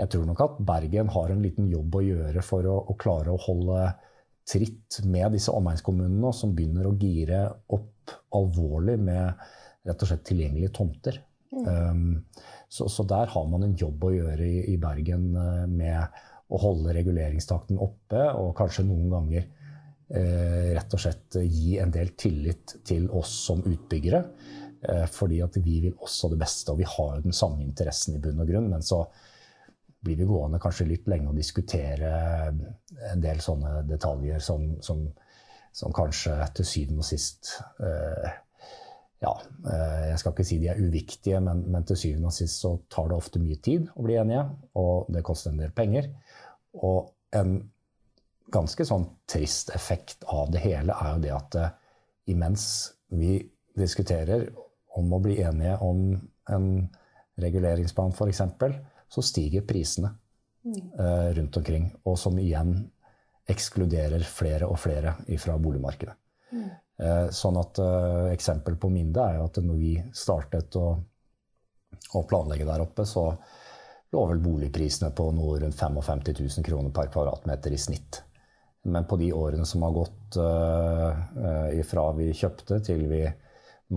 [0.00, 3.32] jeg tror nok at Bergen har en liten jobb å gjøre for å, å klare
[3.32, 3.86] å holde
[4.44, 9.46] tritt med disse omegnskommunene som begynner å gire opp alvorlig med
[9.88, 11.16] rett og slett tilgjengelige tomter.
[11.54, 11.64] Mm.
[11.64, 15.30] Um, så, så, der har man en jobb å gjøre i, i Bergen
[15.70, 16.20] med
[16.54, 22.14] å holde reguleringstakten oppe, og kanskje noen ganger uh, rett og slett gi en del
[22.18, 24.24] tillit til oss som utbyggere.
[24.84, 28.18] Uh, fordi at vi vil også det beste, og vi har jo den samme interessen
[28.18, 28.70] i bunn og grunn.
[28.72, 29.02] Men så
[30.04, 32.14] blir vi gående kanskje litt lenge og diskutere
[33.10, 35.04] en del sånne detaljer som, som,
[35.72, 38.32] som kanskje til syvende og sist eh,
[39.24, 39.32] Ja,
[39.70, 42.74] eh, jeg skal ikke si de er uviktige, men, men, til syvende og sist så
[42.92, 44.44] tar det ofte mye tid å bli enige,
[44.76, 46.10] og det koster en del penger.
[46.82, 47.56] Og en
[48.54, 51.72] ganske sånn trist effekt av det hele er jo det at eh,
[52.34, 52.66] imens
[53.14, 53.38] vi
[53.78, 54.48] diskuterer
[54.94, 56.04] om å bli enige om
[56.50, 56.68] en
[57.40, 58.42] reguleringsplan, f.eks.,
[59.08, 60.12] så stiger prisene
[60.66, 61.88] eh, rundt omkring.
[62.06, 62.76] Og som igjen
[63.50, 66.14] ekskluderer flere og flere fra boligmarkedet.
[66.54, 66.68] Mm.
[66.94, 70.86] Eh, sånn at eh, Eksempel på Minde er jo at når vi startet å,
[72.14, 73.32] å planlegge der oppe, så
[74.14, 78.22] lå vel boligprisene på noe rundt 55 000 kroner per kvadratmeter i snitt.
[78.86, 83.22] Men på de årene som har gått uh, ifra vi kjøpte til vi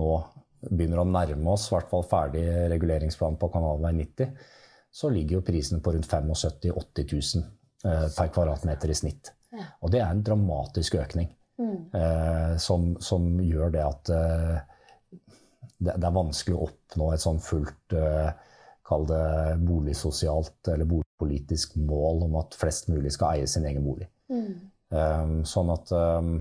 [0.00, 0.12] nå
[0.58, 4.32] begynner å nærme oss i hvert fall ferdig reguleringsplan på Kanalvei 90,
[4.90, 7.12] så ligger jo prisene på rundt 75 000-80
[7.84, 9.30] 000 per kvadratmeter i snitt.
[9.84, 11.28] Og det er en dramatisk økning.
[11.58, 11.78] Mm.
[11.92, 14.58] Eh, som, som, gjør det at eh,
[15.78, 18.28] det, det, er vanskelig å oppnå et sånn fullt eh,
[18.88, 24.08] Kall det boligsosialt eller boligpolitisk mål om at flest mulig skal eie sin egen bolig.
[24.32, 24.48] Mm.
[24.88, 26.32] Um, sånn at um,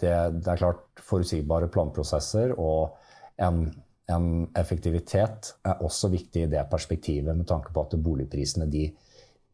[0.00, 2.96] det, det, er klart forutsigbare planprosesser og
[3.40, 3.66] en
[4.10, 8.88] en effektivitet er også viktig i det perspektivet, med tanke på at boligprisene de,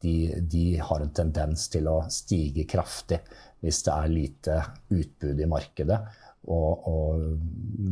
[0.02, 3.20] de, de har en tendens til å stige kraftig
[3.64, 4.56] hvis det er lite
[4.94, 5.98] utbud i markedet.
[6.46, 7.22] Og, og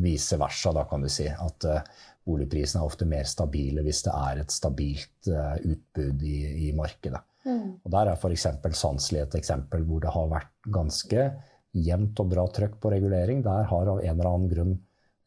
[0.05, 1.27] vice versa, da kan du si.
[1.27, 1.81] At uh,
[2.25, 7.21] boligprisene er ofte mer stabile hvis det er et stabilt uh, utbud i, i markedet.
[7.45, 7.81] Mm.
[7.85, 8.47] Og Der er f.eks.
[8.79, 11.29] Sandsli et eksempel hvor det har vært ganske
[11.75, 13.43] jevnt og bra trøkk på regulering.
[13.45, 14.77] Der har av en eller annen grunn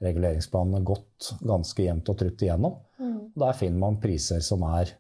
[0.04, 2.78] reguleringsplanene gått ganske jevnt og trutt igjennom.
[3.02, 3.20] Mm.
[3.38, 4.96] Der finner man priser som er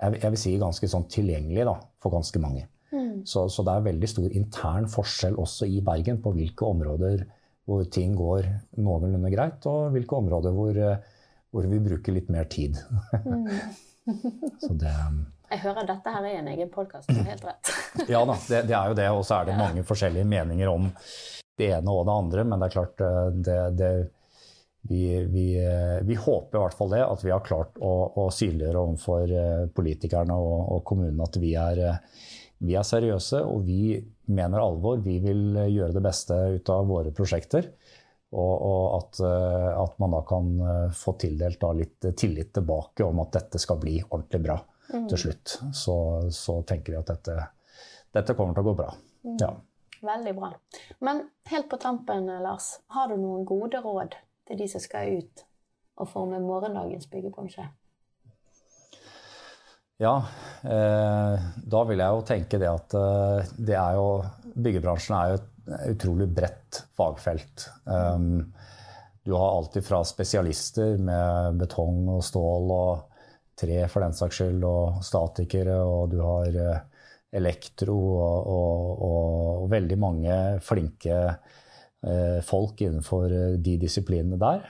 [0.00, 2.64] jeg, vil si ganske sånn tilgjengelige da, for ganske mange.
[2.90, 3.22] Mm.
[3.28, 7.26] Så, så, det er veldig stor intern forskjell også i Bergen på hvilke områder
[7.68, 8.48] hvor ting går
[8.82, 10.78] noenlunde greit, og hvilke områder hvor,
[11.50, 12.78] hvor vi bruker litt mer tid.
[13.26, 13.46] Mm.
[14.64, 14.94] så det
[15.50, 17.10] jeg hører dette her er en egen podkast.
[17.10, 17.72] Helt rett.
[18.12, 19.08] ja da, det, det, er jo det.
[19.10, 20.86] Og så er det mange forskjellige meninger om
[21.58, 22.44] det ene og det andre.
[22.46, 23.90] Men det er klart, eh, det, det
[24.86, 28.28] vi, vi, eh, vi, håper i hvert fall det, at vi har klart å, å
[28.32, 31.82] synliggjøre overfor eh, politikerne og, og kommunene at vi er,
[32.62, 33.98] vi er, seriøse og vi
[34.30, 35.02] mener alvor.
[35.02, 37.72] Vi vil gjøre det beste ut av våre prosjekter.
[38.30, 39.20] Og, og at,
[39.74, 40.50] at, man da kan
[40.94, 44.54] få tildelt da litt tillit tilbake om at dette skal bli ordentlig bra
[44.92, 45.08] mm.
[45.10, 45.56] til slutt.
[45.74, 45.96] Så,
[46.30, 47.34] så, tenker vi at dette,
[48.14, 48.92] dette, kommer til å gå bra.
[49.26, 49.36] Mm.
[49.42, 49.50] Ja.
[50.00, 50.52] Veldig bra.
[51.04, 54.14] Men helt på tampen, Lars, har du noen gode råd
[54.48, 55.44] til de som skal ut
[56.00, 57.66] og forme morgendagens byggebransje?
[60.00, 60.14] Ja,
[60.64, 64.06] eh, da vil jeg jo tenke det at eh, det er jo
[64.50, 65.49] Byggebransjen er jo et
[65.90, 67.68] utrolig bredt fagfelt.
[67.84, 68.52] Um,
[69.24, 73.22] du har alltid fra spesialister med betong og stål og
[73.60, 76.84] tre for den saks skyld, og statikere, og du har eh,
[77.36, 81.18] elektro og, og, og veldig mange flinke
[82.00, 84.64] Eh, folk innenfor eh, de disiplinene der.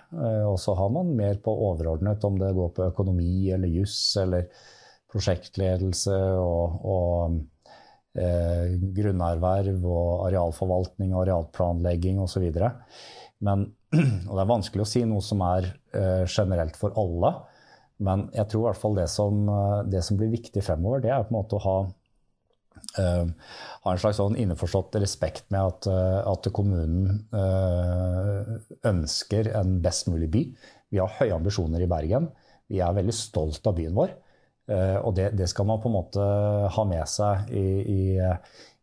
[0.51, 4.48] Og så har man mer på overordnet, om det går på økonomi eller juss eller
[5.11, 7.38] prosjektledelse og, og
[8.18, 12.48] eh, grunnerverv og arealforvaltning og arealplanlegging osv.
[13.44, 13.68] Men
[14.28, 17.34] og det er vanskelig å si noe som er eh, generelt for alle.
[18.00, 19.42] Men jeg tror i hvert fall det som,
[19.92, 21.78] det som blir viktig fremover, det er på en måte å ha
[22.98, 23.28] Uh,
[23.84, 28.56] har en slags sånn innforstått respekt med at, uh, at kommunen uh,
[28.88, 30.42] ønsker en best mulig by.
[30.90, 32.30] Vi har høye ambisjoner i Bergen.
[32.70, 34.16] Vi er veldig stolt av byen vår.
[34.70, 36.24] Og det, det, skal man på en måte
[36.70, 38.02] ha med seg i, i,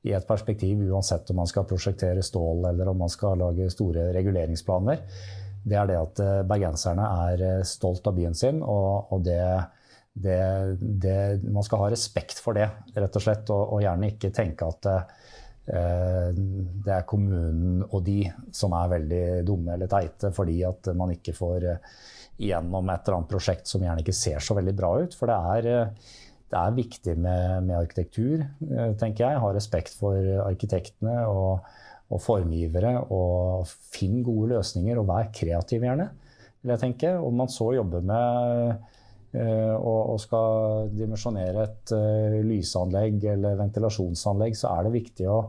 [0.03, 4.09] i, et perspektiv, uansett om man skal prosjektere stål eller om man skal lage store
[4.17, 5.05] reguleringsplaner.
[5.67, 9.41] Det er det at bergenserne er stolt av byen sin, og, og det
[10.17, 13.49] det, det, man skal ha respekt for det, rett og slett.
[13.53, 18.21] Og, og gjerne ikke tenke at eh, det er kommunen og de
[18.55, 21.97] som er veldig dumme eller teite fordi at man ikke får eh,
[22.37, 25.17] igjennom et eller annet prosjekt som gjerne ikke ser så veldig bra ut.
[25.17, 26.13] For det er, eh,
[26.53, 29.41] det er viktig med, med arkitektur, eh, tenker jeg.
[29.43, 31.65] Ha respekt for arkitektene og,
[32.13, 32.93] og formgivere.
[33.13, 36.11] Og finn gode løsninger, og vær kreativ, gjerne.
[36.61, 37.17] vil jeg tenke.
[37.17, 38.93] Om man så jobber med
[39.37, 41.91] og, og, skal dimensjonere et
[42.47, 45.41] lysanlegg eller ventilasjonsanlegg, så er det viktig å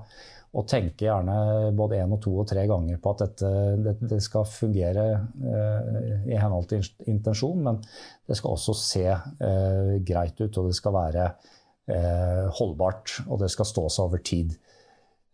[0.56, 3.50] og tenke gjerne både én og to og tre ganger på at dette
[3.84, 7.82] det, det skal fungere eh, i henhold til intensjon, men
[8.28, 11.26] det skal også se eh, greit ut, og det skal være
[11.92, 13.18] eh, holdbart.
[13.28, 14.56] Og det skal stå seg over tid.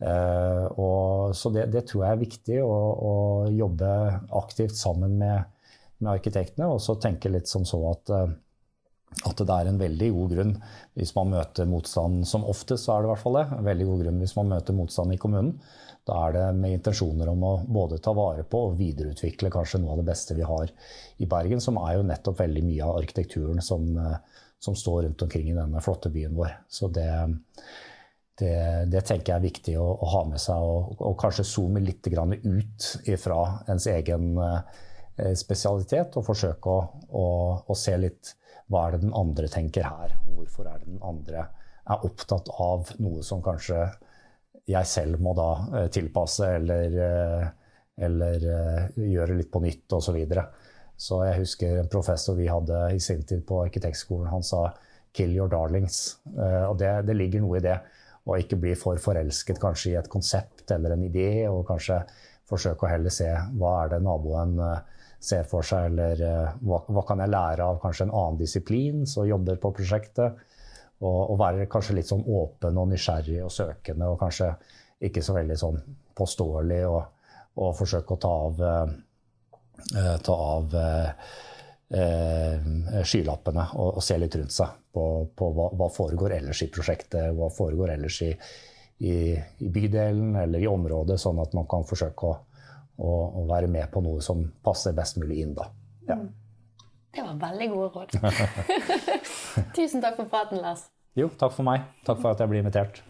[0.03, 3.15] Eh, og, så det, det, tror jeg er viktig, å, å
[3.55, 3.91] jobbe
[4.41, 5.47] aktivt sammen med,
[6.01, 8.35] med arkitektene, og så tenke litt som så at eh,
[9.23, 10.53] at det er en veldig god grunn
[10.99, 13.89] hvis man møter motstand, som oftest så er det i hvert fall det, en veldig
[13.89, 15.57] god grunn hvis man møter motstand i kommunen.
[16.05, 19.95] Da er det med intensjoner om å både ta vare på og videreutvikle kanskje noe
[19.95, 20.69] av det beste vi har
[21.17, 25.25] i Bergen, som er jo nettopp veldig mye av arkitekturen som, eh, som står rundt
[25.25, 26.53] omkring i denne flotte byen vår.
[26.69, 27.09] Så det,
[28.41, 28.55] det,
[28.93, 32.05] det tenker jeg er viktig å, å ha med seg, og, og, kanskje zoome litt
[32.13, 32.91] ut
[33.25, 33.41] fra
[33.73, 36.81] ens egen eh, spesialitet, og forsøke å,
[37.17, 37.27] å,
[37.65, 38.37] å se litt
[38.71, 40.17] hva er det den andre tenker her?
[40.29, 41.49] Hvorfor er det den andre
[41.85, 43.83] er opptatt av noe som kanskje
[44.71, 47.49] jeg selv må da eh, tilpasse eller, eh,
[48.07, 50.07] eller eh, gjøre litt på nytt osv.
[50.09, 50.47] Så, videre.
[50.97, 54.71] så jeg husker en professor vi hadde i sin tid på arkitektskolen, han sa
[55.15, 56.17] 'kill your darlings'.
[56.67, 57.77] Og det, det ligger noe i det.
[58.27, 62.01] Å ikke bli for forelsket kanskje i et konsept eller en idé, og kanskje
[62.49, 64.57] forsøke å heller se hva er det naboen
[65.25, 69.05] ser for seg, eller eh, hva, hva, kan jeg lære av kanskje en annen disiplin
[69.09, 70.43] som jobber på prosjektet?
[71.05, 74.53] Og, og, være kanskje litt sånn åpen og nysgjerrig og søkende, og kanskje
[75.05, 75.81] ikke så veldig sånn
[76.17, 77.03] påståelig, og,
[77.61, 81.27] og forsøke å ta av, eh, ta av eh,
[81.99, 82.71] eh,
[83.03, 85.05] skylappene og, og, se litt rundt seg på,
[85.35, 88.31] på hva, hva, foregår ellers i prosjektet, hva foregår ellers i,
[89.05, 92.39] i, i bydelen eller i området, sånn at man kan forsøke å
[92.99, 95.55] og, og, være med på noe som passer best mulig inn.
[95.57, 95.69] da.
[96.09, 96.19] Ja.
[96.21, 96.33] Mm.
[97.15, 98.15] Det var veldig gode råd.
[99.77, 100.89] Tusen takk for praten, Lars.
[101.15, 101.85] Jo, takk for meg.
[102.07, 103.05] Takk for at jeg ble invitert.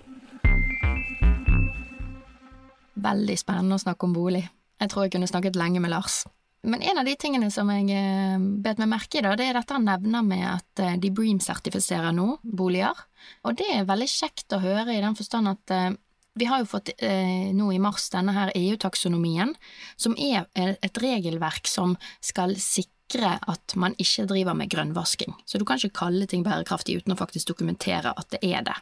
[3.04, 4.44] Veldig spennende å snakke om bolig.
[4.80, 6.22] Jeg tror jeg kunne snakket lenge med Lars.
[6.64, 9.58] Men en av de tingene som jeg eh, bet meg merke i, da, det er
[9.58, 13.04] dette han nevner med at eh, de Bream-sertifiserer nå boliger.
[13.44, 15.90] Og det er veldig kjekt å høre i den forstand at eh,
[16.34, 19.54] vi har jo fått eh, nå i mars denne her EU-taksonomien,
[19.96, 25.36] som er et regelverk som skal sikre at man ikke driver med grønnvasking.
[25.46, 28.76] Så du kan ikke kalle ting bærekraftig uten å faktisk dokumentere at det er det.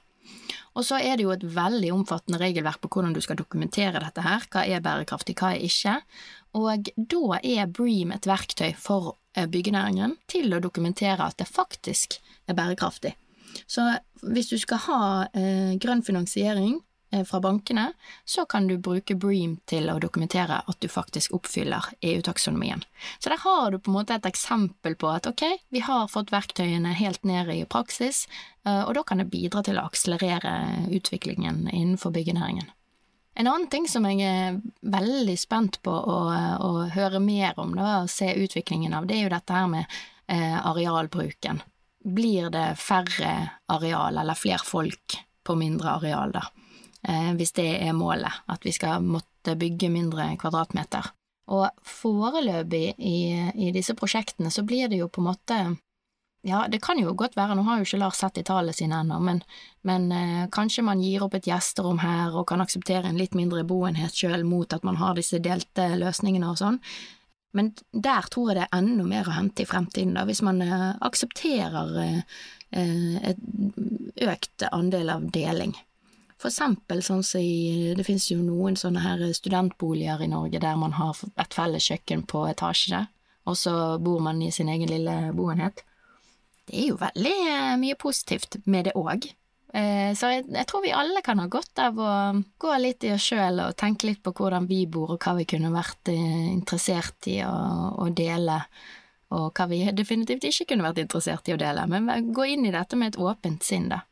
[0.72, 4.24] Og så er det jo et veldig omfattende regelverk på hvordan du skal dokumentere dette
[4.24, 5.98] her, hva er bærekraftig, hva er ikke,
[6.56, 12.16] og da er Bream et verktøy for eh, byggenæringen til å dokumentere at det faktisk
[12.48, 13.12] er bærekraftig.
[13.68, 13.84] Så
[14.24, 15.02] hvis du skal ha
[15.36, 16.91] eh, grønn finansiering, Eh,
[17.28, 17.92] fra bankene,
[18.24, 22.84] så kan du bruke Bream til å dokumentere at du faktisk oppfyller EU-taksonomien.
[23.18, 25.44] Så der har du på en måte et eksempel på at ok,
[25.74, 28.24] vi har fått verktøyene helt ned i praksis,
[28.66, 32.70] eh, og da kan det bidra til å akselerere utviklingen innenfor byggenæringen.
[33.34, 34.58] En annen ting som jeg er
[34.92, 36.16] veldig spent på å,
[36.60, 40.00] å høre mer om, da, og se utviklingen av, det er jo dette her med
[40.28, 41.62] eh, arealbruken.
[42.02, 43.32] Blir det færre
[43.72, 46.44] areal, eller flere folk på mindre areal, da?
[47.08, 51.12] Eh, hvis det er målet, at vi skal måtte bygge mindre kvadratmeter.
[51.52, 53.16] Og foreløpig i,
[53.54, 55.62] i disse prosjektene så blir det jo på en måte
[56.42, 58.98] ja, det kan jo godt være, nå har jo ikke Lars sett i tallene sine
[58.98, 59.44] ennå, men,
[59.86, 63.62] men eh, kanskje man gir opp et gjesterom her og kan akseptere en litt mindre
[63.66, 66.80] boenhet sjøl mot at man har disse delte løsningene og sånn.
[67.54, 70.58] Men der tror jeg det er enda mer å hente i fremtiden, da, hvis man
[70.66, 72.42] eh, aksepterer eh,
[72.74, 75.76] eh et økt andel av deling.
[76.42, 80.78] For eksempel sånn som i Det finnes jo noen sånne her studentboliger i Norge der
[80.80, 83.04] man har et felles kjøkken på etasje,
[83.46, 85.84] og så bor man i sin egen lille boenhet.
[86.66, 89.28] Det er jo veldig eh, mye positivt med det òg.
[89.74, 92.12] Eh, så jeg, jeg, tror vi alle kan ha godt av å
[92.60, 95.46] gå litt i oss sjøl og tenke litt på hvordan vi bor, og hva vi
[95.48, 98.60] kunne vært eh, interessert i å, dele,
[99.34, 101.86] og hva vi definitivt ikke kunne vært interessert i å dele.
[101.90, 104.02] Men gå inn i dette med et åpent sinn, da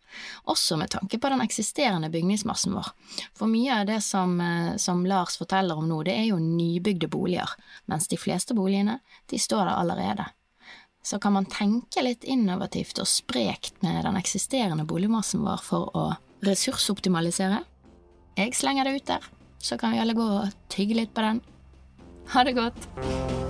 [0.50, 2.90] også med tanke på den eksisterende bygningsmassen vår.
[3.36, 7.08] For mye av det som, eh, som, Lars forteller om nå, det er jo nybygde
[7.08, 7.50] boliger,
[7.86, 9.00] mens de fleste boligene,
[9.30, 10.26] de står der allerede.
[11.02, 16.06] Så kan man tenke litt innovativt og sprekt med den eksisterende boligmassen vår for å
[16.44, 17.62] ressursoptimalisere.
[18.36, 21.40] Jeg slenger det ut der, så kan vi alle gå og tygge litt på den.
[22.34, 23.49] Ha det godt!